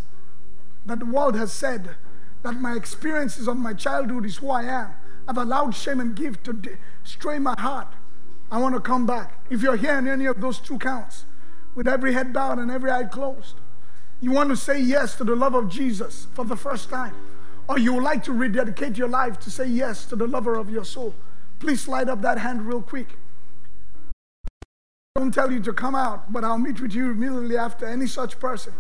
that 0.89 0.99
the 0.99 1.05
world 1.05 1.35
has 1.35 1.53
said 1.53 1.95
that 2.41 2.59
my 2.59 2.73
experiences 2.73 3.47
of 3.47 3.57
my 3.57 3.73
childhood 3.73 4.25
is 4.25 4.37
who 4.37 4.49
I 4.49 4.63
am. 4.63 4.91
I've 5.27 5.37
allowed 5.37 5.75
shame 5.75 5.99
and 5.99 6.15
guilt 6.15 6.43
to 6.45 6.77
stray 7.03 7.37
my 7.37 7.53
heart. 7.59 7.87
I 8.51 8.59
want 8.59 8.73
to 8.73 8.81
come 8.81 9.05
back. 9.05 9.37
If 9.51 9.61
you're 9.61 9.75
here 9.75 9.99
in 9.99 10.07
any 10.07 10.25
of 10.25 10.41
those 10.41 10.57
two 10.57 10.79
counts, 10.79 11.25
with 11.75 11.87
every 11.87 12.13
head 12.13 12.33
bowed 12.33 12.57
and 12.57 12.71
every 12.71 12.89
eye 12.89 13.03
closed, 13.03 13.55
you 14.19 14.31
want 14.31 14.49
to 14.49 14.55
say 14.55 14.79
yes 14.79 15.15
to 15.17 15.23
the 15.23 15.35
love 15.35 15.53
of 15.53 15.69
Jesus 15.69 16.25
for 16.33 16.43
the 16.43 16.55
first 16.55 16.89
time, 16.89 17.13
or 17.67 17.77
you 17.77 17.93
would 17.93 18.03
like 18.03 18.23
to 18.23 18.33
rededicate 18.33 18.97
your 18.97 19.07
life 19.07 19.39
to 19.41 19.51
say 19.51 19.67
yes 19.67 20.05
to 20.05 20.15
the 20.15 20.25
lover 20.25 20.55
of 20.55 20.71
your 20.71 20.83
soul, 20.83 21.13
please 21.59 21.81
slide 21.81 22.09
up 22.09 22.21
that 22.23 22.39
hand 22.39 22.63
real 22.63 22.81
quick. 22.81 23.15
I 25.15 25.19
don't 25.19 25.31
tell 25.31 25.51
you 25.51 25.59
to 25.61 25.71
come 25.71 25.93
out, 25.93 26.33
but 26.33 26.43
I'll 26.43 26.57
meet 26.57 26.81
with 26.81 26.95
you 26.95 27.11
immediately 27.11 27.57
after 27.57 27.85
any 27.85 28.07
such 28.07 28.39
person. 28.39 28.73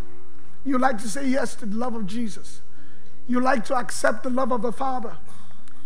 You 0.65 0.77
like 0.77 0.97
to 0.99 1.09
say 1.09 1.27
yes 1.27 1.55
to 1.55 1.65
the 1.65 1.75
love 1.75 1.95
of 1.95 2.05
Jesus. 2.05 2.61
You 3.27 3.39
like 3.39 3.65
to 3.65 3.75
accept 3.75 4.23
the 4.23 4.29
love 4.29 4.51
of 4.51 4.61
the 4.61 4.71
Father. 4.71 5.17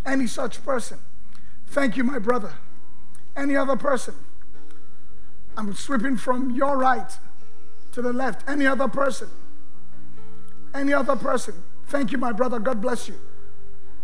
Any 0.05 0.28
such 0.28 0.63
person. 0.63 0.99
Thank 1.67 1.97
you, 1.97 2.03
my 2.03 2.19
brother. 2.19 2.53
Any 3.36 3.55
other 3.55 3.76
person. 3.76 4.15
I'm 5.55 5.74
sweeping 5.76 6.17
from 6.17 6.51
your 6.51 6.78
right 6.78 7.11
to 7.91 8.01
the 8.01 8.13
left. 8.13 8.47
Any 8.49 8.65
other 8.65 8.88
person. 8.88 9.30
Any 10.74 10.93
other 10.93 11.15
person. 11.15 11.53
Thank 11.88 12.11
you, 12.11 12.17
my 12.17 12.32
brother. 12.32 12.59
God 12.59 12.82
bless 12.82 13.07
you. 13.07 13.15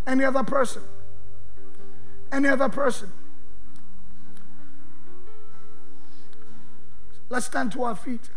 Any 0.05 0.23
other 0.23 0.43
person. 0.43 0.83
Any 2.31 2.49
other 2.49 2.69
person. 2.69 3.11
Let's 7.29 7.45
stand 7.45 7.71
to 7.73 7.83
our 7.83 7.95
feet. 7.95 8.29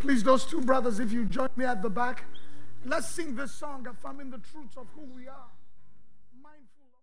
Please, 0.00 0.22
those 0.22 0.46
two 0.46 0.62
brothers, 0.62 0.98
if 0.98 1.12
you 1.12 1.26
join 1.26 1.50
me 1.56 1.66
at 1.66 1.82
the 1.82 1.90
back, 1.90 2.24
let's 2.86 3.08
sing 3.08 3.36
this 3.36 3.52
song 3.52 3.86
affirming 3.86 4.30
the 4.30 4.38
truths 4.38 4.76
of 4.76 4.86
who 4.94 5.02
we 5.14 5.28
are. 5.28 5.59